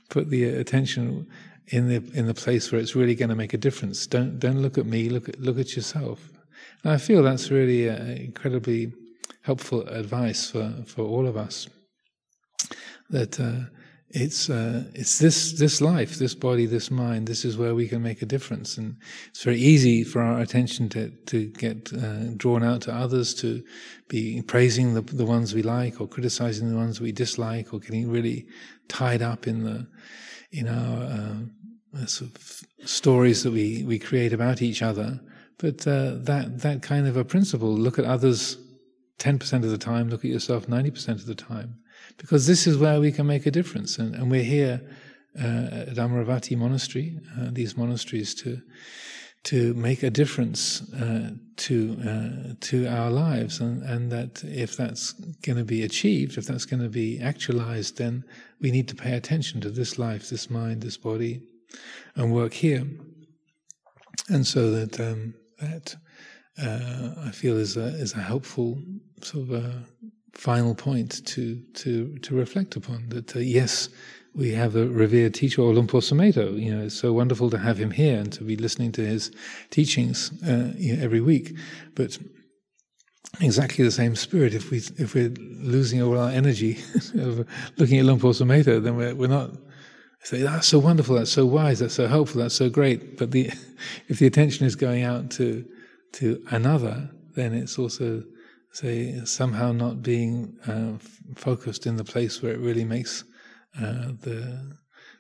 [0.10, 1.28] put the attention."
[1.68, 4.06] in the in the place where it's really going to make a difference.
[4.06, 5.08] Don't don't look at me.
[5.08, 6.20] Look at look at yourself.
[6.84, 8.92] And I feel that's really uh, incredibly
[9.44, 11.70] helpful advice for for all of us.
[13.12, 13.70] That uh,
[14.10, 17.28] it's uh, it's this this life, this body, this mind.
[17.28, 18.98] This is where we can make a difference, and
[19.30, 23.64] it's very easy for our attention to to get uh, drawn out to others, to
[24.08, 28.10] be praising the the ones we like, or criticizing the ones we dislike, or getting
[28.10, 28.48] really
[28.88, 29.88] tied up in the
[30.52, 35.20] in our uh, uh, sort of stories that we, we create about each other.
[35.58, 38.58] But uh, that that kind of a principle, look at others
[39.20, 41.78] 10% of the time, look at yourself 90% of the time.
[42.18, 43.98] Because this is where we can make a difference.
[43.98, 44.82] And, and we're here
[45.40, 48.62] uh, at Amaravati Monastery, uh, these monasteries, to
[49.44, 55.14] to make a difference uh, to uh, to our lives, and, and that if that's
[55.42, 58.24] going to be achieved, if that's going to be actualized, then
[58.60, 61.42] we need to pay attention to this life, this mind, this body,
[62.16, 62.86] and work here.
[64.30, 65.96] And so that um, that
[66.62, 68.80] uh, I feel is a is a helpful
[69.22, 69.84] sort of a
[70.34, 73.10] final point to to to reflect upon.
[73.10, 73.90] That uh, yes,
[74.34, 76.60] we have a revered teacher, Por Sumedho.
[76.62, 79.32] You know, it's so wonderful to have him here and to be listening to his
[79.70, 81.56] teachings uh, you know, every week.
[81.96, 82.18] But
[83.40, 84.54] exactly the same spirit.
[84.54, 86.80] If we if we're losing all our energy
[87.16, 87.46] of
[87.78, 89.52] looking at Por Sumedho, then we're we're not
[90.24, 93.18] say, that's so wonderful, that's so wise, that's so helpful, that's so great.
[93.18, 93.52] But the,
[94.08, 95.66] if the attention is going out to,
[96.14, 98.24] to another, then it's also,
[98.72, 100.94] say, somehow not being uh,
[101.36, 103.24] focused in the place where it really makes
[103.78, 104.76] uh, the,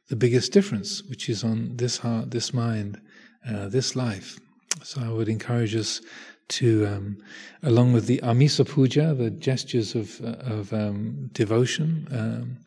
[0.09, 3.01] the biggest difference, which is on this heart, this mind,
[3.47, 4.39] uh, this life.
[4.83, 6.01] So I would encourage us
[6.49, 7.17] to, um,
[7.63, 12.57] along with the amisa puja, the gestures of, of um, devotion, um,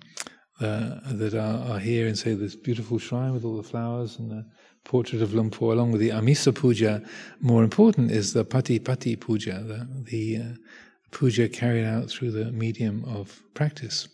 [0.61, 4.31] uh, that are, are, here and say this beautiful shrine with all the flowers and
[4.31, 4.47] the
[4.85, 7.03] portrait of Luang Por, along with the Amisa puja.
[7.41, 10.55] More important is the Patipatti puja, the, the uh,
[11.11, 14.09] puja carried out through the medium of practice.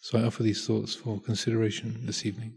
[0.00, 2.54] So I offer these thoughts for consideration this evening.